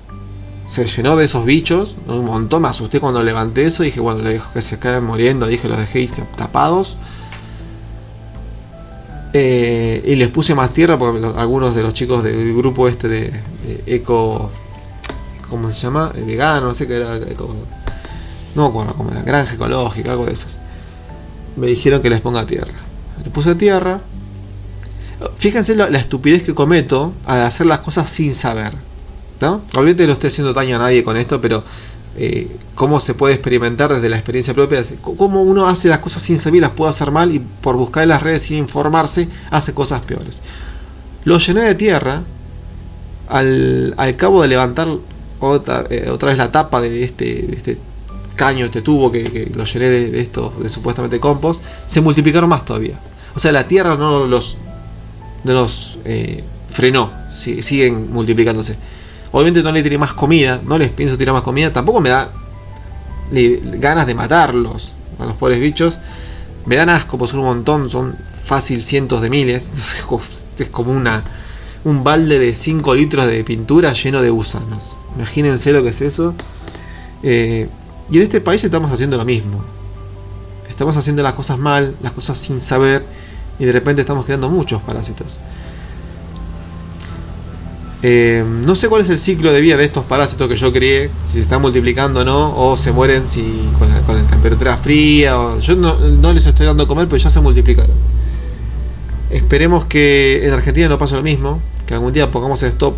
Se 0.65 0.85
llenó 0.85 1.15
de 1.15 1.25
esos 1.25 1.45
bichos, 1.45 1.95
un 2.07 2.25
montón. 2.25 2.63
Me 2.63 2.69
asusté 2.69 2.99
cuando 2.99 3.21
levanté 3.23 3.65
eso. 3.65 3.83
Dije, 3.83 3.99
bueno, 3.99 4.21
le 4.21 4.33
dejo 4.33 4.51
que 4.53 4.61
se 4.61 4.79
caen 4.79 5.03
muriendo. 5.03 5.47
Dije, 5.47 5.67
los 5.67 5.77
dejé 5.77 6.07
tapados. 6.35 6.97
Eh, 9.33 10.01
y 10.05 10.15
les 10.15 10.29
puse 10.29 10.55
más 10.55 10.73
tierra 10.73 10.97
porque 10.97 11.25
algunos 11.37 11.75
de 11.75 11.83
los 11.83 11.93
chicos 11.93 12.23
del 12.23 12.55
grupo 12.55 12.87
este 12.87 13.07
de, 13.07 13.19
de 13.31 13.83
eco. 13.85 14.49
¿Cómo 15.49 15.71
se 15.71 15.81
llama? 15.81 16.11
Vegano, 16.15 16.67
no 16.67 16.73
sé 16.73 16.87
qué 16.87 16.95
era. 16.95 17.17
Eco, 17.17 17.53
no 18.55 18.63
me 18.63 18.69
acuerdo 18.69 18.93
cómo 18.93 19.11
era. 19.11 19.21
Granja 19.21 19.55
ecológica, 19.55 20.11
algo 20.11 20.25
de 20.25 20.33
esos. 20.33 20.57
Me 21.55 21.67
dijeron 21.67 22.01
que 22.01 22.09
les 22.09 22.21
ponga 22.21 22.45
tierra. 22.45 22.73
Le 23.23 23.29
puse 23.29 23.55
tierra 23.55 24.01
Fíjense 25.37 25.75
la, 25.75 25.85
estupidez 25.97 26.43
que 26.43 26.53
cometo 26.53 27.13
al 27.25 27.41
hacer 27.41 27.65
las 27.65 27.79
cosas 27.79 28.09
sin 28.09 28.33
saber. 28.33 28.73
Obviamente 29.41 30.07
no 30.07 30.13
estoy 30.13 30.29
haciendo 30.29 30.53
daño 30.53 30.77
a 30.77 30.79
nadie 30.79 31.03
con 31.03 31.17
esto, 31.17 31.41
pero 31.41 31.63
eh, 32.17 32.47
cómo 32.75 32.99
se 32.99 33.13
puede 33.13 33.33
experimentar 33.33 33.93
desde 33.93 34.09
la 34.09 34.15
experiencia 34.15 34.53
propia, 34.53 34.81
cómo 35.01 35.41
uno 35.43 35.67
hace 35.67 35.89
las 35.89 35.99
cosas 35.99 36.23
sin 36.23 36.37
saber, 36.37 36.61
las 36.61 36.71
puede 36.71 36.89
hacer 36.89 37.11
mal 37.11 37.33
y 37.33 37.39
por 37.39 37.75
buscar 37.75 38.03
en 38.03 38.09
las 38.09 38.23
redes 38.23 38.43
sin 38.43 38.57
informarse 38.57 39.27
hace 39.51 39.73
cosas 39.73 40.01
peores. 40.01 40.41
Lo 41.25 41.37
llené 41.37 41.61
de 41.61 41.75
tierra, 41.75 42.23
al, 43.27 44.15
cabo 44.17 44.41
de 44.41 44.47
levantar 44.47 44.87
otra, 45.39 45.85
eh, 45.89 46.09
otra, 46.09 46.29
vez 46.29 46.37
la 46.37 46.51
tapa 46.51 46.79
de 46.79 47.03
este, 47.03 47.53
este 47.53 47.77
caño, 48.35 48.65
este 48.65 48.81
tubo 48.81 49.11
que, 49.11 49.51
lo 49.53 49.65
llené 49.65 49.89
de, 49.89 50.11
de 50.11 50.69
supuestamente 50.69 51.19
compost, 51.19 51.63
se 51.87 52.01
multiplicaron 52.01 52.49
más 52.49 52.63
todavía. 52.63 52.97
O 53.35 53.39
sea, 53.39 53.51
la 53.51 53.67
tierra 53.67 53.95
no 53.95 54.25
los, 54.27 54.57
no 55.43 55.53
los 55.53 55.99
eh, 56.05 56.43
frenó, 56.69 57.11
siguen 57.29 58.11
multiplicándose. 58.11 58.77
Obviamente 59.35 59.61
no 59.63 59.73
le 59.73 59.83
tiré 59.83 59.97
más 59.97 60.13
comida, 60.13 60.61
no 60.63 60.77
les 60.77 60.89
pienso 60.91 61.17
tirar 61.17 61.33
más 61.33 61.43
comida, 61.43 61.69
tampoco 61.69 61.99
me 61.99 62.07
da 62.07 62.31
ganas 63.29 64.07
de 64.07 64.15
matarlos 64.15 64.93
a 65.19 65.25
los 65.25 65.35
pobres 65.35 65.59
bichos. 65.59 65.99
Me 66.65 66.77
dan 66.77 66.87
asco, 66.87 67.17
pues 67.17 67.31
son 67.31 67.41
un 67.41 67.47
montón, 67.47 67.89
son 67.89 68.15
fácil 68.45 68.81
cientos 68.81 69.21
de 69.21 69.29
miles. 69.29 69.73
Es 70.57 70.69
como 70.69 70.93
una, 70.93 71.21
un 71.83 72.01
balde 72.01 72.39
de 72.39 72.53
5 72.53 72.95
litros 72.95 73.27
de 73.27 73.43
pintura 73.43 73.91
lleno 73.91 74.21
de 74.21 74.29
gusanos. 74.29 75.01
Imagínense 75.17 75.73
lo 75.73 75.83
que 75.83 75.89
es 75.89 75.99
eso. 75.99 76.33
Eh, 77.21 77.67
y 78.09 78.15
en 78.15 78.23
este 78.23 78.39
país 78.39 78.63
estamos 78.63 78.89
haciendo 78.89 79.17
lo 79.17 79.25
mismo. 79.25 79.61
Estamos 80.69 80.95
haciendo 80.95 81.23
las 81.23 81.33
cosas 81.33 81.59
mal, 81.59 81.93
las 82.01 82.13
cosas 82.13 82.39
sin 82.39 82.61
saber, 82.61 83.05
y 83.59 83.65
de 83.65 83.73
repente 83.73 83.99
estamos 83.99 84.23
creando 84.23 84.49
muchos 84.49 84.81
parásitos. 84.81 85.41
Eh, 88.07 88.45
no 88.45 88.75
sé 88.75 88.87
cuál 88.87 89.01
es 89.01 89.09
el 89.09 89.17
ciclo 89.17 89.51
de 89.51 89.59
vida 89.61 89.77
de 89.77 89.83
estos 89.83 90.05
parásitos 90.05 90.47
que 90.47 90.55
yo 90.55 90.71
crié, 90.71 91.09
si 91.23 91.33
se 91.33 91.39
están 91.39 91.59
multiplicando 91.59 92.19
o 92.19 92.23
no, 92.23 92.55
o 92.55 92.77
se 92.77 92.91
mueren 92.91 93.25
si 93.25 93.67
con, 93.79 93.89
la, 93.89 94.27
temperatura 94.27 94.77
fría. 94.77 95.39
O, 95.39 95.59
yo 95.59 95.75
no, 95.75 96.31
les 96.31 96.45
estoy 96.45 96.67
dando 96.67 96.83
a 96.83 96.87
comer, 96.87 97.07
pero 97.07 97.17
ya 97.17 97.31
se 97.31 97.41
multiplicaron. 97.41 97.95
Esperemos 99.31 99.85
que 99.85 100.45
en 100.45 100.53
Argentina 100.53 100.87
no 100.87 100.99
pase 100.99 101.15
lo 101.15 101.23
mismo, 101.23 101.59
que 101.87 101.95
algún 101.95 102.13
día 102.13 102.29
pongamos 102.29 102.61
el 102.61 102.69
stop, 102.69 102.95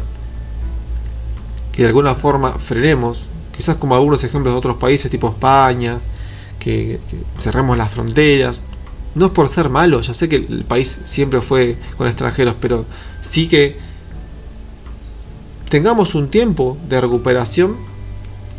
que 1.71 1.83
de 1.83 1.87
alguna 1.87 2.13
forma 2.13 2.55
frenemos, 2.59 3.29
quizás 3.55 3.77
como 3.77 3.95
algunos 3.95 4.25
ejemplos 4.25 4.53
de 4.53 4.57
otros 4.57 4.75
países, 4.75 5.09
tipo 5.09 5.29
España, 5.29 5.99
que, 6.59 6.99
que 7.09 7.41
cerremos 7.41 7.77
las 7.77 7.93
fronteras. 7.93 8.59
No 9.15 9.27
es 9.27 9.31
por 9.31 9.47
ser 9.47 9.69
malo, 9.69 10.01
ya 10.01 10.13
sé 10.13 10.27
que 10.27 10.35
el 10.35 10.65
país 10.67 10.99
siempre 11.05 11.39
fue 11.39 11.77
con 11.97 12.07
extranjeros, 12.07 12.55
pero 12.59 12.83
sí 13.21 13.47
que 13.47 13.87
tengamos 15.69 16.15
un 16.15 16.29
tiempo 16.29 16.77
de 16.87 17.01
recuperación, 17.01 17.75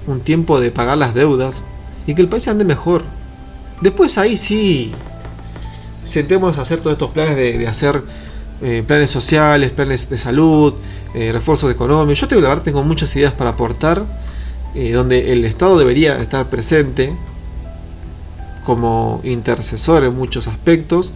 un 0.07 0.21
tiempo 0.21 0.61
de 0.61 0.71
pagar 0.71 0.99
las 0.99 1.15
deudas 1.15 1.61
y 2.07 2.15
que 2.15 2.23
el 2.23 2.29
país 2.29 2.49
ande 2.49 2.65
mejor. 2.65 3.03
Después 3.81 4.19
ahí 4.19 4.37
sí, 4.37 4.93
sentemos 6.05 6.59
a 6.59 6.63
hacer 6.63 6.81
todos 6.81 6.95
estos 6.95 7.11
planes 7.11 7.37
de, 7.37 7.67
hacer 7.67 8.03
eh, 8.63 8.83
planes 8.87 9.11
sociales, 9.11 9.71
planes 9.71 10.09
de 10.11 10.19
salud, 10.19 10.75
eh, 11.15 11.33
refuerzos 11.33 11.71
económicos. 11.73 12.21
Yo 12.21 12.29
tengo, 12.29 12.43
la 12.43 12.49
verdad, 12.49 12.65
tengo 12.65 12.83
muchas 12.83 13.15
ideas 13.17 13.33
para 13.33 13.51
aportar, 13.51 14.05
eh, 14.75 14.93
donde 14.93 15.33
el 15.33 15.45
Estado 15.45 15.79
debería 15.79 16.21
estar 16.21 16.47
presente 16.47 17.15
como 18.65 19.21
intercesor 19.25 20.05
en 20.05 20.15
muchos 20.15 20.47
aspectos 20.47 21.13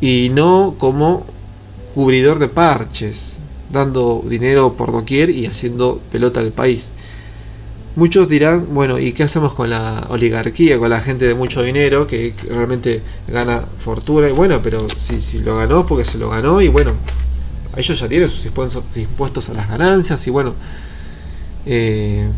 y 0.00 0.30
no 0.32 0.76
como 0.78 1.24
cubridor 1.94 2.38
de 2.38 2.48
parches 2.48 3.40
dando 3.76 4.24
dinero 4.26 4.72
por 4.72 4.90
doquier 4.92 5.30
y 5.30 5.46
haciendo 5.46 6.00
pelota 6.10 6.40
al 6.40 6.52
país. 6.52 6.92
Muchos 7.96 8.28
dirán, 8.28 8.66
bueno, 8.74 8.98
¿y 8.98 9.12
qué 9.12 9.22
hacemos 9.22 9.54
con 9.54 9.70
la 9.70 10.06
oligarquía, 10.10 10.78
con 10.78 10.90
la 10.90 11.00
gente 11.00 11.24
de 11.24 11.34
mucho 11.34 11.62
dinero 11.62 12.06
que 12.06 12.34
realmente 12.46 13.00
gana 13.26 13.64
fortuna? 13.78 14.28
Y 14.28 14.32
bueno, 14.32 14.60
pero 14.62 14.78
si, 14.98 15.22
si 15.22 15.38
lo 15.38 15.56
ganó 15.56 15.86
porque 15.86 16.04
se 16.04 16.18
lo 16.18 16.28
ganó 16.28 16.60
y 16.60 16.68
bueno, 16.68 16.92
ellos 17.74 17.98
ya 17.98 18.06
tienen 18.06 18.28
sus 18.28 18.44
impuestos 18.44 19.48
a 19.48 19.54
las 19.54 19.68
ganancias 19.68 20.26
y 20.26 20.30
bueno, 20.30 20.54
eh, 21.64 22.28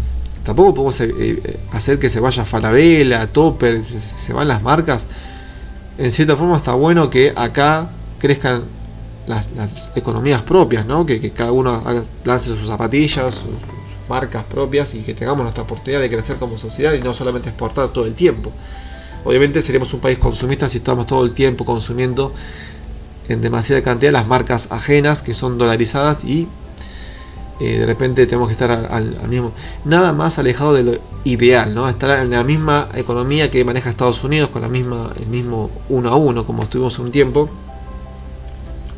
tampoco 0.44 0.74
podemos 0.74 1.00
eh, 1.00 1.12
eh, 1.18 1.60
hacer 1.72 1.98
que 1.98 2.08
se 2.08 2.20
vaya 2.20 2.44
Falabella, 2.44 3.26
Topper, 3.26 3.84
se, 3.84 4.00
se 4.00 4.32
van 4.32 4.46
las 4.46 4.62
marcas. 4.62 5.08
En 5.98 6.12
cierta 6.12 6.36
forma 6.36 6.56
está 6.56 6.74
bueno 6.74 7.10
que 7.10 7.32
acá 7.34 7.90
crezcan 8.20 8.62
las, 9.28 9.50
economías 9.94 10.42
propias, 10.42 10.86
¿no? 10.86 11.06
Que, 11.06 11.30
cada 11.30 11.52
uno 11.52 11.82
lance 12.24 12.48
sus 12.48 12.66
zapatillas, 12.66 13.34
sus, 13.34 13.78
marcas 14.08 14.44
propias 14.44 14.94
y 14.94 15.00
que 15.00 15.14
tengamos 15.14 15.42
nuestra 15.42 15.64
oportunidad 15.64 16.00
de 16.00 16.08
crecer 16.08 16.36
como 16.36 16.56
sociedad 16.56 16.94
y 16.94 17.00
no 17.00 17.12
solamente 17.12 17.50
exportar 17.50 17.88
todo 17.88 18.06
el 18.06 18.14
tiempo. 18.14 18.50
Obviamente 19.24 19.60
seríamos 19.60 19.92
un 19.92 20.00
país 20.00 20.18
consumista 20.18 20.68
si 20.68 20.78
estamos 20.78 21.06
todo 21.06 21.24
el 21.24 21.32
tiempo 21.32 21.64
consumiendo 21.64 22.32
en 23.28 23.42
demasiada 23.42 23.82
cantidad 23.82 24.10
las 24.10 24.26
marcas 24.26 24.68
ajenas 24.70 25.20
que 25.20 25.34
son 25.34 25.58
dolarizadas 25.58 26.24
y 26.24 26.48
eh, 27.60 27.80
de 27.80 27.86
repente 27.86 28.26
tenemos 28.26 28.48
que 28.48 28.52
estar 28.52 28.70
al, 28.70 29.28
mismo. 29.28 29.52
Nada 29.84 30.12
más 30.12 30.38
alejado 30.38 30.72
de 30.72 30.82
lo 30.84 30.92
ideal, 31.24 31.74
¿no? 31.74 31.88
Estar 31.88 32.20
en 32.20 32.30
la 32.30 32.44
misma 32.44 32.88
economía 32.94 33.50
que 33.50 33.64
maneja 33.64 33.90
Estados 33.90 34.24
Unidos, 34.24 34.48
con 34.48 34.62
la 34.62 34.68
misma, 34.68 35.12
el 35.20 35.26
mismo 35.26 35.68
uno 35.88 36.08
a 36.08 36.16
uno, 36.16 36.46
como 36.46 36.62
estuvimos 36.62 36.98
un 36.98 37.10
tiempo 37.10 37.50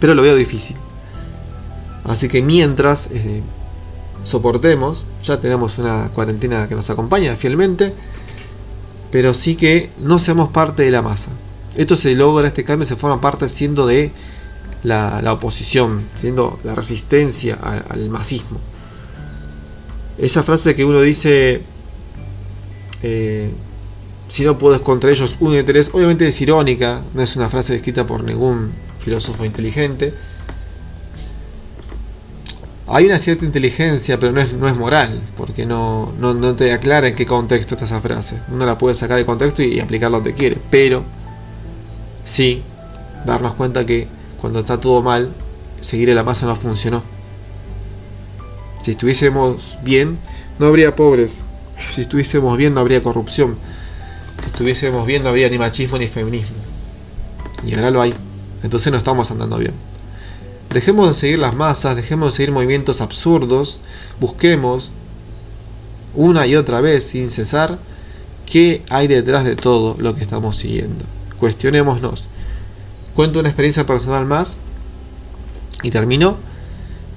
pero 0.01 0.15
lo 0.15 0.23
veo 0.23 0.35
difícil. 0.35 0.77
Así 2.05 2.29
que 2.29 2.43
mientras 2.43 3.09
eh, 3.13 3.43
soportemos, 4.25 5.05
ya 5.23 5.41
tenemos 5.41 5.79
una 5.79 6.09
cuarentena 6.09 6.67
que 6.67 6.75
nos 6.75 6.91
acompaña 6.91 7.37
fielmente, 7.37 7.95
pero 9.13 9.35
sí 9.35 9.55
que 9.55 9.91
no 10.01 10.19
seamos 10.19 10.49
parte 10.49 10.83
de 10.83 10.91
la 10.91 11.03
masa. 11.03 11.31
Esto 11.77 11.97
se 11.97 12.15
logra, 12.15 12.49
este 12.49 12.65
cambio 12.65 12.87
se 12.87 12.97
forma 12.97 13.21
parte 13.21 13.49
siendo 13.49 13.87
de 13.87 14.11
la, 14.83 15.33
oposición, 15.33 16.03
siendo 16.15 16.59
la 16.65 16.75
resistencia 16.75 17.59
al, 17.89 18.09
masismo. 18.09 18.59
Esa 20.19 20.43
frase 20.43 20.75
que 20.75 20.85
uno 20.85 21.01
dice, 21.01 21.63
eh, 23.03 23.51
si 24.29 24.45
no 24.45 24.59
puedes 24.59 24.81
contra 24.81 25.11
ellos, 25.11 25.37
únete, 25.41 25.81
obviamente 25.93 26.27
es 26.27 26.41
irónica, 26.41 27.03
no 27.15 27.23
es 27.23 27.37
una 27.37 27.49
frase 27.49 27.77
escrita 27.77 28.07
por 28.07 28.25
ningún 28.25 28.73
filósofo 29.01 29.45
inteligente. 29.45 30.15
Hay 32.87 33.07
una 33.07 33.19
cierta 33.19 33.45
inteligencia, 33.45 34.19
pero 34.19 34.33
no 34.33 34.41
es, 34.41 34.53
no 34.53 34.69
es 34.69 34.77
moral, 34.77 35.21
porque 35.37 35.65
no, 35.65 36.13
no, 36.19 36.55
te 36.55 36.73
aclara 36.73 37.09
en 37.09 37.15
qué 37.15 37.25
contexto 37.25 37.75
está 37.75 37.85
esa 37.85 38.01
frase. 38.01 38.37
Uno 38.51 38.67
la 38.67 38.79
puede 38.79 38.95
sacar 38.95 39.17
de 39.17 39.25
contexto 39.25 39.63
y, 39.63 39.79
aplicarla 39.79 40.17
donde 40.19 40.35
quiere, 40.35 40.59
pero 40.71 41.05
sí 42.25 42.63
darnos 43.25 43.55
cuenta 43.55 43.87
que 43.87 44.09
cuando 44.41 44.61
está 44.61 44.81
todo 44.81 45.03
mal, 45.03 45.31
seguir 45.81 46.09
la 46.09 46.25
masa 46.25 46.47
no 46.47 46.57
funcionó. 46.57 47.03
Si 48.83 48.93
estuviésemos 48.93 49.79
bien, 49.83 50.19
no 50.59 50.67
habría 50.67 50.97
pobres. 50.97 51.45
Si 51.93 52.01
estuviésemos 52.01 52.57
bien, 52.59 52.75
no 52.75 52.81
habría 52.81 53.03
corrupción. 53.03 53.57
Si 54.43 54.47
estuviésemos 54.47 55.07
bien, 55.07 55.23
no 55.23 55.29
habría 55.29 55.49
ni 55.49 55.59
machismo 55.59 55.97
ni 55.97 56.09
feminismo. 56.09 56.57
Y 57.65 57.75
ahora 57.75 57.91
lo 57.91 58.03
hay 58.03 58.15
entonces 58.63 58.93
no 58.93 58.99
estamos 58.99 59.31
andando 59.31 59.59
bien. 59.59 59.75
Dejemos 60.73 61.09
de 61.09 61.15
seguir 61.15 61.39
las 61.41 61.55
masas, 61.55 61.97
dejemos 61.97 62.33
de 62.33 62.37
seguir 62.37 62.53
movimientos 62.53 63.01
absurdos, 63.01 63.81
busquemos 64.21 64.91
una 66.15 66.47
y 66.47 66.57
otra 66.57 66.81
vez 66.81 67.05
sin 67.05 67.31
cesar 67.31 67.79
qué 68.47 68.83
hay 68.89 69.07
detrás 69.07 69.45
de 69.45 69.57
todo 69.57 69.97
lo 69.99 70.15
que 70.15 70.23
estamos 70.23 70.57
siguiendo. 70.57 71.05
Cuestionémonos. 71.39 72.27
Cuento 73.15 73.41
una 73.41 73.49
experiencia 73.49 73.87
personal 73.87 74.27
más 74.27 74.59
y 75.83 75.91
termino. 75.91 76.37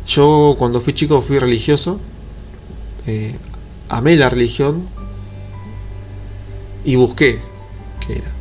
Yo 0.08 0.56
cuando 0.58 0.82
fui 0.82 0.94
chico 0.94 1.22
fui 1.22 1.40
religioso, 1.40 2.00
eh, 3.06 3.36
amé 3.90 4.16
la 4.16 4.30
religión 4.30 4.84
y 6.84 6.96
busqué 6.96 7.40
qué 8.06 8.14
era. 8.14 8.32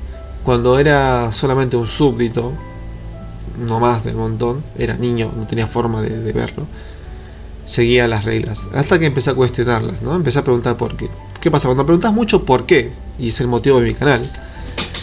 Cuando 0.42 0.78
era 0.78 1.30
solamente 1.32 1.76
un 1.76 1.87
súbdito, 1.87 2.52
no 3.59 3.80
más 3.80 4.04
del 4.04 4.16
montón, 4.16 4.62
era 4.78 4.97
niño, 4.97 5.30
no 5.37 5.47
tenía 5.47 5.66
forma 5.66 6.02
de, 6.02 6.32
verlo, 6.32 6.66
seguía 7.64 8.09
las 8.09 8.25
reglas. 8.25 8.68
Hasta 8.75 8.99
que 8.99 9.06
empecé 9.06 9.30
a 9.30 9.35
cuestionarlas, 9.35 10.02
¿no? 10.02 10.14
Empecé 10.14 10.38
a 10.38 10.44
preguntar 10.44 10.76
por 10.76 10.97
qué. 10.97 11.09
¿Qué 11.40 11.50
pasa? 11.50 11.68
Cuando 11.68 11.87
preguntas 11.87 12.12
mucho 12.12 12.44
por 12.44 12.66
qué, 12.66 12.92
y 13.18 13.28
es 13.28 13.40
el 13.40 13.49
motivo 13.49 13.80
de 13.80 13.88
mi 13.88 13.94
canal, 13.94 14.23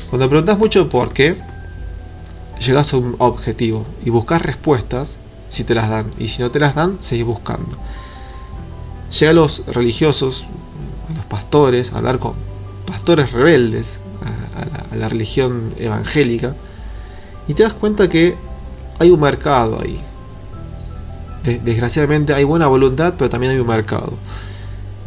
cuando 0.10 0.28
preguntas 0.30 0.58
mucho 0.58 0.90
por 0.90 1.14
qué, 1.14 1.36
llegas 2.60 2.94
a 2.94 2.98
un 2.98 3.16
objetivo 3.20 3.86
y 4.04 4.10
buscas 4.10 4.42
respuestas 4.42 5.18
si 5.50 5.64
te 5.64 5.76
las 5.76 5.90
dan. 5.90 6.12
Y 6.18 6.28
si 6.28 6.42
no 6.42 6.52
te 6.52 6.60
las 6.60 6.76
dan, 6.76 6.98
seguís 7.00 7.26
buscando. 7.26 7.78
Llega 9.18 9.32
a 9.32 9.34
los 9.34 9.66
religiosos, 9.68 10.46
a 11.10 11.14
los 11.16 11.26
pastores, 11.26 11.94
a 11.94 11.98
hablar 11.98 12.20
con 12.20 12.34
pastores 12.86 13.32
rebeldes 13.32 13.98
a 14.92 14.96
la 14.96 15.08
religión 15.08 15.74
evangélica 15.78 16.56
y 17.50 17.56
te 17.56 17.64
das 17.64 17.74
cuenta 17.74 18.08
que 18.08 18.36
hay 19.00 19.10
un 19.10 19.20
mercado 19.20 19.82
ahí. 19.82 20.00
Desgraciadamente 21.44 22.32
hay 22.36 22.44
buena 22.44 22.68
voluntad, 22.68 23.16
pero 23.18 23.28
también 23.28 23.54
hay 23.54 23.60
un 23.60 23.66
mercado. 23.66 24.14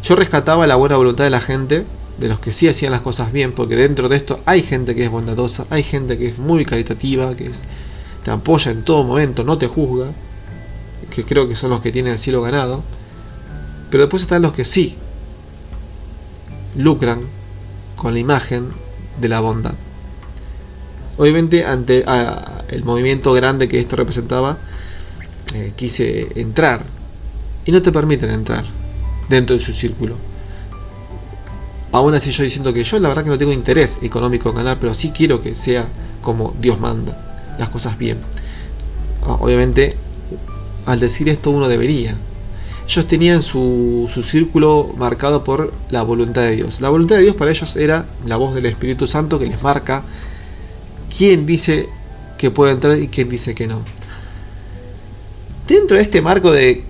Yo 0.03 0.17
rescataba 0.17 0.67
la 0.67 0.75
buena 0.75 0.97
voluntad 0.97 1.23
de 1.23 1.29
la 1.29 1.39
gente, 1.39 1.85
de 2.17 2.27
los 2.27 2.41
que 2.41 2.51
sí 2.51 2.67
hacían 2.67 2.91
las 2.91 2.99
cosas 2.99 3.31
bien, 3.31 3.53
porque 3.53 3.77
dentro 3.77 4.09
de 4.09 4.17
esto 4.17 4.41
hay 4.45 4.61
gente 4.61 4.93
que 4.93 5.05
es 5.05 5.09
bondadosa, 5.09 5.65
hay 5.69 5.83
gente 5.83 6.17
que 6.17 6.27
es 6.27 6.37
muy 6.37 6.65
caritativa, 6.65 7.33
que 7.37 7.47
es, 7.47 7.63
te 8.25 8.31
apoya 8.31 8.71
en 8.71 8.83
todo 8.83 9.05
momento, 9.05 9.45
no 9.45 9.57
te 9.57 9.67
juzga, 9.67 10.07
que 11.11 11.23
creo 11.23 11.47
que 11.47 11.55
son 11.55 11.69
los 11.69 11.79
que 11.79 11.93
tienen 11.93 12.11
el 12.11 12.19
cielo 12.19 12.41
ganado. 12.41 12.83
Pero 13.89 14.03
después 14.03 14.23
están 14.23 14.41
los 14.41 14.51
que 14.51 14.65
sí 14.65 14.97
lucran 16.75 17.21
con 17.95 18.13
la 18.13 18.19
imagen 18.19 18.67
de 19.21 19.29
la 19.29 19.39
bondad. 19.39 19.75
Obviamente 21.17 21.65
ante 21.65 22.03
el 22.69 22.83
movimiento 22.83 23.33
grande 23.33 23.67
que 23.67 23.79
esto 23.79 23.95
representaba, 23.95 24.57
eh, 25.53 25.73
quise 25.75 26.27
entrar 26.35 26.83
y 27.65 27.71
no 27.71 27.81
te 27.81 27.91
permiten 27.91 28.31
entrar 28.31 28.65
dentro 29.29 29.55
de 29.55 29.61
su 29.61 29.73
círculo. 29.73 30.15
Aún 31.91 32.15
así 32.15 32.31
yo 32.31 32.43
diciendo 32.43 32.73
que 32.73 32.83
yo 32.83 32.99
la 32.99 33.09
verdad 33.09 33.23
que 33.23 33.29
no 33.29 33.37
tengo 33.37 33.53
interés 33.53 33.99
económico 34.01 34.49
en 34.49 34.55
ganar, 34.55 34.77
pero 34.79 34.95
sí 34.95 35.11
quiero 35.11 35.41
que 35.41 35.55
sea 35.55 35.85
como 36.23 36.55
Dios 36.59 36.79
manda, 36.79 37.55
las 37.59 37.69
cosas 37.69 37.99
bien. 37.99 38.17
Ah, 39.21 39.37
obviamente, 39.39 39.95
al 40.87 40.99
decir 40.99 41.29
esto 41.29 41.51
uno 41.51 41.67
debería. 41.67 42.15
Ellos 42.87 43.07
tenían 43.07 43.43
su, 43.43 44.09
su 44.11 44.23
círculo 44.23 44.89
marcado 44.97 45.43
por 45.43 45.71
la 45.91 46.01
voluntad 46.01 46.41
de 46.41 46.55
Dios. 46.55 46.81
La 46.81 46.89
voluntad 46.89 47.17
de 47.17 47.21
Dios 47.21 47.35
para 47.35 47.51
ellos 47.51 47.75
era 47.75 48.05
la 48.25 48.37
voz 48.37 48.55
del 48.55 48.65
Espíritu 48.65 49.07
Santo 49.07 49.37
que 49.37 49.45
les 49.45 49.61
marca 49.61 50.03
quién 51.17 51.45
dice 51.45 51.89
que 52.37 52.51
puede 52.51 52.73
entrar 52.73 52.99
y 52.99 53.07
quién 53.07 53.29
dice 53.29 53.55
que 53.55 53.67
no. 53.67 53.81
Dentro 55.67 55.97
de 55.97 56.03
este 56.03 56.21
marco 56.21 56.51
de, 56.51 56.83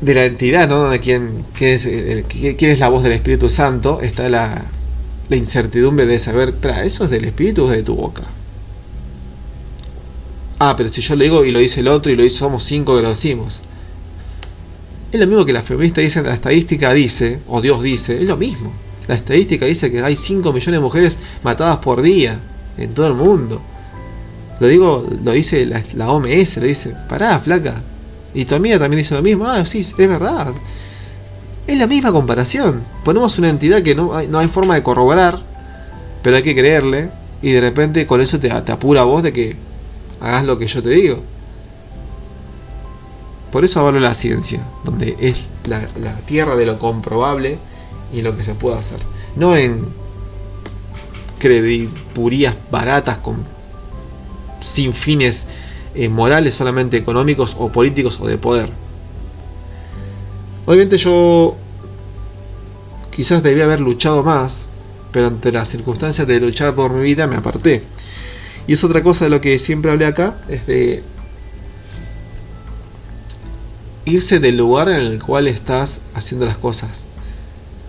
de 0.00 0.14
la 0.14 0.24
entidad, 0.24 0.68
¿no? 0.68 0.90
De 0.90 1.00
quién, 1.00 1.44
quién, 1.54 2.70
es, 2.70 2.78
la 2.78 2.88
voz 2.88 3.02
del 3.02 3.12
Espíritu 3.12 3.48
Santo, 3.48 4.00
está 4.02 4.28
la, 4.28 4.64
la 5.28 5.36
incertidumbre 5.36 6.06
de 6.06 6.20
saber, 6.20 6.54
¿eso 6.84 7.04
es 7.04 7.10
del 7.10 7.24
Espíritu 7.24 7.64
o 7.64 7.70
es 7.70 7.78
de 7.78 7.82
tu 7.82 7.94
boca? 7.94 8.24
Ah, 10.58 10.74
pero 10.76 10.88
si 10.88 11.00
yo 11.00 11.14
le 11.14 11.24
digo 11.24 11.44
y 11.44 11.52
lo 11.52 11.60
dice 11.60 11.80
el 11.80 11.88
otro 11.88 12.10
y 12.10 12.16
lo 12.16 12.24
dice, 12.24 12.38
somos 12.38 12.64
cinco 12.64 12.96
que 12.96 13.02
lo 13.02 13.10
decimos. 13.10 13.62
Es 15.12 15.20
lo 15.20 15.26
mismo 15.26 15.46
que 15.46 15.52
la 15.52 15.62
feminista 15.62 16.00
dice, 16.00 16.20
la 16.22 16.34
estadística 16.34 16.92
dice, 16.92 17.38
o 17.48 17.62
Dios 17.62 17.82
dice, 17.82 18.20
es 18.20 18.28
lo 18.28 18.36
mismo. 18.36 18.72
La 19.08 19.14
estadística 19.14 19.64
dice 19.64 19.90
que 19.90 20.02
hay 20.02 20.16
5 20.16 20.52
millones 20.52 20.78
de 20.78 20.84
mujeres 20.84 21.18
matadas 21.42 21.78
por 21.78 22.02
día 22.02 22.38
en 22.76 22.92
todo 22.92 23.06
el 23.06 23.14
mundo. 23.14 23.60
Lo 24.60 24.66
digo, 24.66 25.06
lo 25.24 25.32
dice 25.32 25.64
la, 25.64 26.10
OMS, 26.10 26.58
lo 26.58 26.66
dice, 26.66 26.94
pará, 27.08 27.38
flaca. 27.38 27.82
Y 28.34 28.44
tu 28.44 28.54
amiga 28.54 28.78
también 28.78 28.98
dice 28.98 29.14
lo 29.14 29.22
mismo. 29.22 29.46
Ah, 29.46 29.64
sí, 29.64 29.80
es 29.80 29.96
verdad. 29.96 30.52
Es 31.66 31.78
la 31.78 31.86
misma 31.86 32.12
comparación. 32.12 32.82
Ponemos 33.02 33.38
una 33.38 33.48
entidad 33.48 33.82
que 33.82 33.94
no 33.94 34.14
hay, 34.14 34.28
no 34.28 34.38
hay 34.38 34.48
forma 34.48 34.74
de 34.74 34.82
corroborar, 34.82 35.40
pero 36.22 36.36
hay 36.36 36.42
que 36.42 36.54
creerle. 36.54 37.10
Y 37.40 37.52
de 37.52 37.62
repente 37.62 38.06
con 38.06 38.20
eso 38.20 38.38
te, 38.38 38.50
te 38.50 38.72
apura 38.72 39.04
vos 39.04 39.22
de 39.22 39.32
que 39.32 39.56
hagas 40.20 40.44
lo 40.44 40.58
que 40.58 40.66
yo 40.66 40.82
te 40.82 40.90
digo. 40.90 41.22
Por 43.50 43.64
eso 43.64 43.80
hablo 43.80 43.92
de 43.92 44.00
la 44.00 44.12
ciencia, 44.12 44.60
donde 44.84 45.16
es 45.18 45.46
la 45.64 45.80
tierra 46.26 46.56
de 46.56 46.66
lo 46.66 46.78
comprobable 46.78 47.58
y 48.12 48.22
lo 48.22 48.36
que 48.36 48.42
se 48.42 48.54
puede 48.54 48.76
hacer. 48.76 49.00
No 49.36 49.56
en 49.56 49.86
credipurías 51.38 52.54
baratas 52.70 53.18
con 53.18 53.44
sin 54.60 54.92
fines 54.92 55.46
eh, 55.94 56.08
morales, 56.08 56.54
solamente 56.54 56.96
económicos 56.96 57.56
o 57.58 57.70
políticos 57.70 58.18
o 58.20 58.26
de 58.26 58.38
poder. 58.38 58.70
Obviamente 60.66 60.98
yo 60.98 61.56
quizás 63.10 63.42
debía 63.42 63.64
haber 63.64 63.80
luchado 63.80 64.22
más, 64.22 64.66
pero 65.12 65.28
ante 65.28 65.50
las 65.50 65.68
circunstancias 65.68 66.26
de 66.26 66.40
luchar 66.40 66.74
por 66.74 66.92
mi 66.92 67.02
vida 67.02 67.26
me 67.26 67.36
aparté. 67.36 67.82
Y 68.66 68.74
es 68.74 68.84
otra 68.84 69.02
cosa 69.02 69.24
de 69.24 69.30
lo 69.30 69.40
que 69.40 69.58
siempre 69.58 69.90
hablé 69.90 70.04
acá, 70.04 70.36
es 70.48 70.66
de 70.66 71.02
irse 74.04 74.40
del 74.40 74.56
lugar 74.56 74.88
en 74.88 74.96
el 74.96 75.22
cual 75.22 75.48
estás 75.48 76.00
haciendo 76.14 76.46
las 76.46 76.58
cosas. 76.58 77.06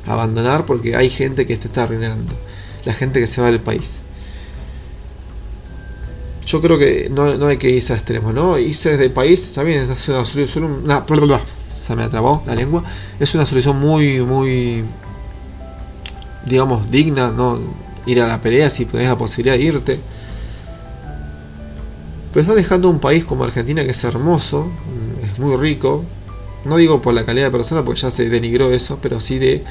Abandonar 0.10 0.66
porque 0.66 0.96
hay 0.96 1.10
gente 1.10 1.46
que 1.46 1.56
te 1.58 1.68
está 1.68 1.84
arruinando. 1.84 2.36
La 2.86 2.94
gente 2.94 3.20
que 3.20 3.28
se 3.28 3.42
va 3.42 3.52
del 3.52 3.60
país 3.62 4.02
yo 6.50 6.62
creo 6.62 6.80
que 6.80 7.10
no, 7.12 7.46
hay 7.46 7.58
que 7.58 7.70
irse 7.70 7.94
a 7.94 7.96
extremos, 7.96 8.34
¿no? 8.34 8.58
Irse 8.58 8.98
del 8.98 9.12
país 9.12 9.54
también 9.54 9.88
es 9.92 10.10
una 10.10 10.26
solución, 10.26 10.84
se 11.72 11.96
me 11.96 12.04
atrapó 12.04 12.44
la 12.48 12.56
lengua, 12.56 12.84
es 13.20 13.36
una 13.36 13.46
solución 13.46 13.80
muy, 13.80 14.22
muy, 14.22 14.84
digamos, 16.48 16.90
digna, 16.90 17.30
¿no? 17.30 17.60
Ir 18.08 18.22
a 18.22 18.28
la 18.28 18.42
pelea 18.42 18.72
si 18.72 18.86
tenés 18.86 19.10
la 19.10 19.18
posibilidad 19.18 19.56
de 19.56 19.62
irte. 19.62 20.00
Pero 22.34 22.42
estás 22.42 22.56
dejando 22.56 22.90
un 22.90 23.00
país 23.00 23.26
como 23.26 23.44
Argentina 23.44 23.84
que 23.84 23.92
es 23.92 24.04
hermoso, 24.04 24.72
es 25.32 25.38
muy 25.38 25.56
rico, 25.56 26.04
no 26.66 26.78
digo 26.78 27.00
por 27.00 27.14
la 27.14 27.26
calidad 27.26 27.46
de 27.46 27.52
persona, 27.52 27.86
porque 27.86 28.02
ya 28.02 28.10
se 28.10 28.28
denigró 28.28 28.72
eso, 28.72 28.98
pero 29.04 29.22
sí 29.22 29.38
de 29.38 29.64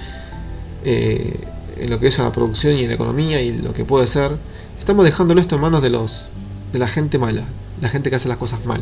eh, 0.90 1.38
en 1.76 1.90
lo 1.90 2.00
que 2.00 2.06
es 2.06 2.18
la 2.18 2.32
producción 2.32 2.78
y 2.78 2.86
la 2.86 2.94
economía 2.94 3.42
y 3.42 3.58
lo 3.58 3.74
que 3.74 3.84
puede 3.84 4.06
ser. 4.06 4.38
Estamos 4.78 5.04
dejándolo 5.04 5.38
esto 5.38 5.56
en 5.56 5.60
manos 5.60 5.82
de 5.82 5.90
los 5.90 6.30
de 6.72 6.78
la 6.78 6.88
gente 6.88 7.18
mala, 7.18 7.44
la 7.82 7.90
gente 7.90 8.08
que 8.08 8.16
hace 8.16 8.26
las 8.26 8.38
cosas 8.38 8.64
mal. 8.64 8.80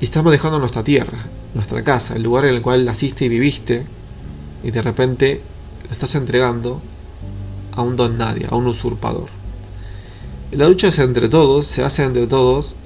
Y 0.00 0.06
estamos 0.06 0.32
dejando 0.32 0.58
nuestra 0.58 0.82
tierra, 0.82 1.18
nuestra 1.52 1.82
casa, 1.84 2.16
el 2.16 2.22
lugar 2.22 2.46
en 2.46 2.54
el 2.54 2.62
cual 2.62 2.86
naciste 2.86 3.26
y 3.26 3.28
viviste, 3.28 3.84
y 4.64 4.70
de 4.70 4.80
repente 4.80 5.42
lo 5.84 5.92
estás 5.92 6.14
entregando 6.14 6.80
a 7.72 7.82
un 7.82 7.96
don 7.96 8.16
nadie, 8.16 8.46
a 8.50 8.56
un 8.56 8.66
usurpador. 8.68 9.28
La 10.52 10.66
lucha 10.66 10.88
es 10.88 10.98
entre 11.00 11.28
todos, 11.28 11.66
se 11.66 11.82
hace 11.82 12.02
entre 12.02 12.26
todos. 12.26 12.76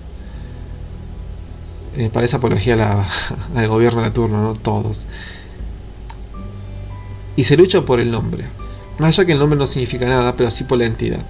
Eh, 1.96 2.11
parece 2.12 2.35
apología 2.35 2.74
la, 2.74 3.07
al 3.55 3.68
gobierno 3.68 4.03
de 4.03 4.11
turno, 4.11 4.42
¿no? 4.42 4.55
Todos. 4.55 5.07
Y 7.40 7.44
se 7.44 7.57
lucha 7.57 7.81
por 7.87 8.00
el 8.00 8.11
nombre. 8.11 8.44
Más 8.98 9.18
allá 9.18 9.24
que 9.24 9.33
el 9.33 9.38
nombre 9.38 9.59
no 9.59 9.66
significa 9.66 10.07
nada, 10.07 10.37
pero 10.37 10.50
sí 10.50 10.64
por 10.64 10.76
la 10.76 10.85
entidad. 10.85 11.24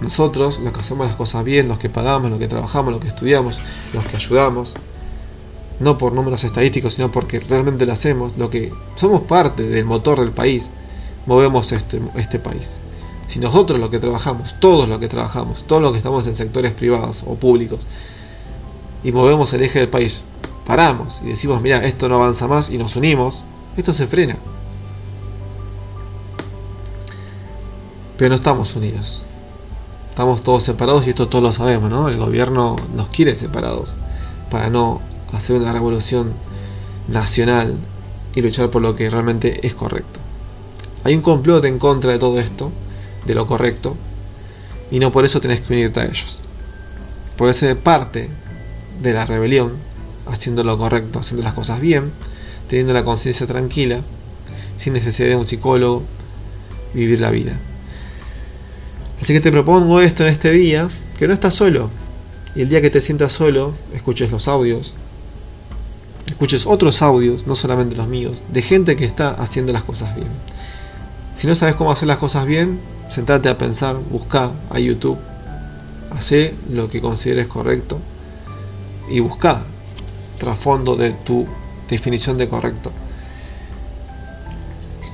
Nosotros, 0.00 0.58
los 0.58 0.72
que 0.72 0.80
hacemos 0.80 1.06
las 1.06 1.14
cosas 1.14 1.44
bien, 1.44 1.68
los 1.68 1.78
que 1.78 1.90
pagamos, 1.90 2.30
los 2.30 2.40
que 2.40 2.48
trabajamos, 2.48 2.90
los 2.90 3.02
que 3.02 3.08
estudiamos, 3.08 3.60
los 3.92 4.02
que 4.06 4.16
ayudamos, 4.16 4.72
no 5.78 5.98
por 5.98 6.14
números 6.14 6.42
estadísticos, 6.44 6.94
sino 6.94 7.12
porque 7.12 7.38
realmente 7.38 7.84
lo 7.84 7.92
hacemos, 7.92 8.38
lo 8.38 8.48
que 8.48 8.72
somos 8.96 9.24
parte 9.24 9.64
del 9.64 9.84
motor 9.84 10.20
del 10.20 10.30
país, 10.30 10.70
movemos 11.26 11.70
este, 11.72 12.00
este 12.16 12.38
país. 12.38 12.78
Si 13.26 13.38
nosotros 13.38 13.78
los 13.78 13.90
que 13.90 13.98
trabajamos, 13.98 14.58
todos 14.58 14.88
los 14.88 14.98
que 15.00 15.08
trabajamos, 15.08 15.64
todos 15.64 15.82
los 15.82 15.92
que 15.92 15.98
estamos 15.98 16.26
en 16.26 16.34
sectores 16.34 16.72
privados 16.72 17.24
o 17.26 17.34
públicos, 17.34 17.86
y 19.04 19.12
movemos 19.12 19.52
el 19.52 19.64
eje 19.64 19.80
del 19.80 19.88
país, 19.90 20.24
paramos 20.66 21.20
y 21.22 21.28
decimos, 21.28 21.60
mira, 21.60 21.84
esto 21.84 22.08
no 22.08 22.14
avanza 22.14 22.48
más 22.48 22.70
y 22.70 22.78
nos 22.78 22.96
unimos, 22.96 23.44
esto 23.76 23.92
se 23.92 24.06
frena. 24.06 24.38
Pero 28.22 28.30
no 28.30 28.36
estamos 28.36 28.76
unidos. 28.76 29.24
Estamos 30.08 30.42
todos 30.42 30.62
separados 30.62 31.04
y 31.04 31.10
esto 31.10 31.26
todos 31.26 31.42
lo 31.42 31.52
sabemos, 31.52 31.90
¿no? 31.90 32.08
El 32.08 32.18
gobierno 32.18 32.76
nos 32.94 33.08
quiere 33.08 33.34
separados 33.34 33.96
para 34.48 34.70
no 34.70 35.00
hacer 35.32 35.56
una 35.56 35.72
revolución 35.72 36.32
nacional 37.08 37.74
y 38.36 38.42
luchar 38.42 38.70
por 38.70 38.80
lo 38.80 38.94
que 38.94 39.10
realmente 39.10 39.66
es 39.66 39.74
correcto. 39.74 40.20
Hay 41.02 41.16
un 41.16 41.20
complot 41.20 41.64
en 41.64 41.80
contra 41.80 42.12
de 42.12 42.20
todo 42.20 42.38
esto, 42.38 42.70
de 43.26 43.34
lo 43.34 43.48
correcto, 43.48 43.96
y 44.92 45.00
no 45.00 45.10
por 45.10 45.24
eso 45.24 45.40
tenés 45.40 45.60
que 45.60 45.72
unirte 45.72 45.98
a 45.98 46.04
ellos. 46.04 46.42
Puedes 47.36 47.56
ser 47.56 47.76
parte 47.76 48.28
de 49.02 49.12
la 49.14 49.26
rebelión, 49.26 49.72
haciendo 50.28 50.62
lo 50.62 50.78
correcto, 50.78 51.18
haciendo 51.18 51.42
las 51.42 51.54
cosas 51.54 51.80
bien, 51.80 52.12
teniendo 52.68 52.92
la 52.92 53.04
conciencia 53.04 53.48
tranquila, 53.48 54.00
sin 54.76 54.92
necesidad 54.92 55.26
de 55.26 55.34
un 55.34 55.44
psicólogo, 55.44 56.04
vivir 56.94 57.18
la 57.18 57.30
vida. 57.30 57.58
Así 59.22 59.32
que 59.32 59.40
te 59.40 59.52
propongo 59.52 60.00
esto 60.00 60.24
en 60.24 60.30
este 60.30 60.50
día, 60.50 60.88
que 61.16 61.28
no 61.28 61.32
estás 61.32 61.54
solo. 61.54 61.90
Y 62.56 62.62
el 62.62 62.68
día 62.68 62.80
que 62.80 62.90
te 62.90 63.00
sientas 63.00 63.32
solo, 63.32 63.72
escuches 63.94 64.32
los 64.32 64.48
audios, 64.48 64.94
escuches 66.26 66.66
otros 66.66 67.02
audios, 67.02 67.46
no 67.46 67.54
solamente 67.54 67.94
los 67.94 68.08
míos, 68.08 68.42
de 68.52 68.62
gente 68.62 68.96
que 68.96 69.04
está 69.04 69.30
haciendo 69.30 69.72
las 69.72 69.84
cosas 69.84 70.16
bien. 70.16 70.26
Si 71.36 71.46
no 71.46 71.54
sabes 71.54 71.76
cómo 71.76 71.92
hacer 71.92 72.08
las 72.08 72.18
cosas 72.18 72.46
bien, 72.46 72.80
sentate 73.10 73.48
a 73.48 73.56
pensar, 73.56 73.96
busca 74.10 74.50
a 74.70 74.80
YouTube, 74.80 75.18
hace 76.10 76.52
lo 76.68 76.88
que 76.88 77.00
consideres 77.00 77.46
correcto 77.46 78.00
y 79.08 79.20
busca 79.20 79.62
trasfondo 80.36 80.96
de 80.96 81.12
tu 81.12 81.46
definición 81.88 82.38
de 82.38 82.48
correcto. 82.48 82.90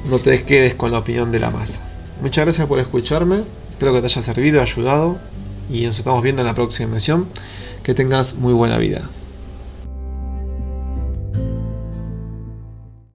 No 0.08 0.18
te 0.18 0.42
quedes 0.44 0.74
con 0.74 0.92
la 0.92 1.00
opinión 1.00 1.30
de 1.30 1.40
la 1.40 1.50
masa. 1.50 1.82
Muchas 2.22 2.46
gracias 2.46 2.66
por 2.66 2.78
escucharme. 2.78 3.57
Espero 3.78 3.92
que 3.92 4.00
te 4.00 4.06
haya 4.06 4.22
servido, 4.22 4.60
ayudado. 4.60 5.20
y 5.70 5.86
nos 5.86 5.96
estamos 6.00 6.20
viendo 6.20 6.42
en 6.42 6.48
la 6.48 6.54
próxima 6.54 6.90
emisión. 6.90 7.28
Que 7.84 7.94
tengas 7.94 8.34
muy 8.34 8.52
buena 8.52 8.76
vida. 8.76 9.08